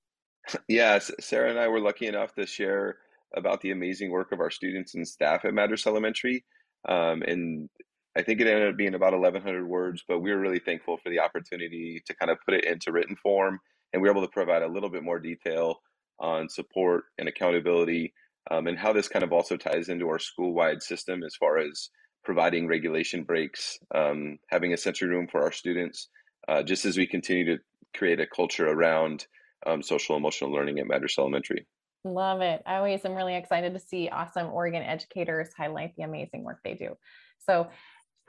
Yes, 0.67 1.11
Sara 1.19 1.49
and 1.49 1.59
I 1.59 1.67
were 1.67 1.81
lucky 1.81 2.07
enough 2.07 2.33
to 2.35 2.45
share 2.47 2.97
about 3.35 3.61
the 3.61 3.71
amazing 3.71 4.09
work 4.09 4.31
of 4.31 4.39
our 4.39 4.49
students 4.49 4.95
and 4.95 5.07
staff 5.07 5.45
at 5.45 5.53
Madras 5.53 5.85
Elementary. 5.85 6.45
Um, 6.87 7.21
and 7.23 7.69
I 8.17 8.23
think 8.23 8.41
it 8.41 8.47
ended 8.47 8.69
up 8.69 8.77
being 8.77 8.95
about 8.95 9.13
1,100 9.13 9.67
words, 9.67 10.03
but 10.07 10.19
we 10.19 10.31
were 10.31 10.39
really 10.39 10.59
thankful 10.59 10.97
for 10.97 11.09
the 11.09 11.19
opportunity 11.19 12.01
to 12.05 12.15
kind 12.15 12.31
of 12.31 12.37
put 12.45 12.55
it 12.55 12.63
into 12.63 12.91
written 12.91 13.15
form. 13.17 13.59
And 13.93 14.01
we 14.01 14.07
were 14.07 14.13
able 14.13 14.25
to 14.25 14.31
provide 14.31 14.63
a 14.63 14.67
little 14.67 14.89
bit 14.89 15.03
more 15.03 15.19
detail 15.19 15.81
on 16.19 16.49
support 16.49 17.05
and 17.17 17.27
accountability, 17.27 18.13
um, 18.51 18.67
and 18.67 18.77
how 18.77 18.93
this 18.93 19.07
kind 19.07 19.23
of 19.23 19.31
also 19.31 19.57
ties 19.57 19.89
into 19.89 20.07
our 20.07 20.19
school 20.19 20.53
wide 20.53 20.81
system 20.81 21.23
as 21.23 21.35
far 21.35 21.57
as 21.57 21.89
providing 22.23 22.67
regulation 22.67 23.23
breaks, 23.23 23.77
um, 23.95 24.37
having 24.49 24.73
a 24.73 24.77
sensory 24.77 25.09
room 25.09 25.27
for 25.27 25.41
our 25.41 25.51
students, 25.51 26.09
uh, 26.47 26.61
just 26.63 26.85
as 26.85 26.97
we 26.97 27.07
continue 27.07 27.45
to 27.45 27.61
create 27.95 28.19
a 28.19 28.27
culture 28.27 28.67
around 28.67 29.25
um, 29.65 29.81
social 29.81 30.15
emotional 30.15 30.51
learning 30.51 30.79
at 30.79 30.87
Madras 30.87 31.15
Elementary. 31.17 31.65
Love 32.05 32.41
it. 32.41 32.61
I 32.65 32.77
always 32.77 33.03
am 33.03 33.15
really 33.15 33.35
excited 33.35 33.73
to 33.73 33.79
see 33.79 34.09
awesome 34.09 34.47
Oregon 34.47 34.83
educators 34.83 35.49
highlight 35.57 35.95
the 35.97 36.03
amazing 36.03 36.43
work 36.43 36.59
they 36.63 36.73
do. 36.73 36.95
So 37.39 37.67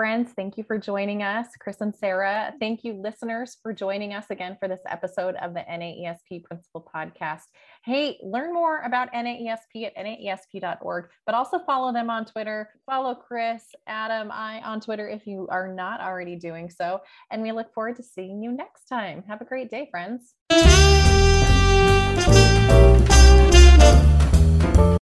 Friends, 0.01 0.33
thank 0.35 0.57
you 0.57 0.65
for 0.65 0.79
joining 0.79 1.23
us. 1.23 1.49
Chris 1.61 1.83
and 1.83 1.95
Sara, 1.95 2.55
thank 2.59 2.85
you, 2.85 2.95
listeners, 2.95 3.59
for 3.63 3.75
joining 3.75 4.15
us 4.15 4.25
again 4.31 4.57
for 4.59 4.67
this 4.67 4.81
episode 4.89 5.35
of 5.43 5.53
the 5.53 5.61
NAESP 5.61 6.43
Principal 6.45 6.89
Podcast. 6.97 7.43
Hey, 7.85 8.19
learn 8.23 8.55
more 8.55 8.81
about 8.81 9.13
NAESP 9.13 9.85
at 9.85 9.95
naesp.org, 9.99 11.11
but 11.27 11.35
also 11.35 11.59
follow 11.67 11.93
them 11.93 12.09
on 12.09 12.25
Twitter. 12.25 12.71
Follow 12.87 13.15
Chris, 13.15 13.63
Adam, 13.87 14.31
I 14.33 14.63
on 14.63 14.81
Twitter 14.81 15.07
if 15.07 15.27
you 15.27 15.47
are 15.51 15.69
not 15.69 16.01
already 16.01 16.37
doing 16.37 16.71
so. 16.71 17.03
And 17.31 17.43
we 17.43 17.53
look 17.53 17.71
forward 17.75 17.97
to 17.97 18.03
seeing 18.03 18.43
you 18.43 18.53
next 18.53 18.87
time. 18.87 19.23
Have 19.29 19.43
a 19.43 19.45
great 19.45 19.71
day, 19.71 19.89
friends. 19.91 20.35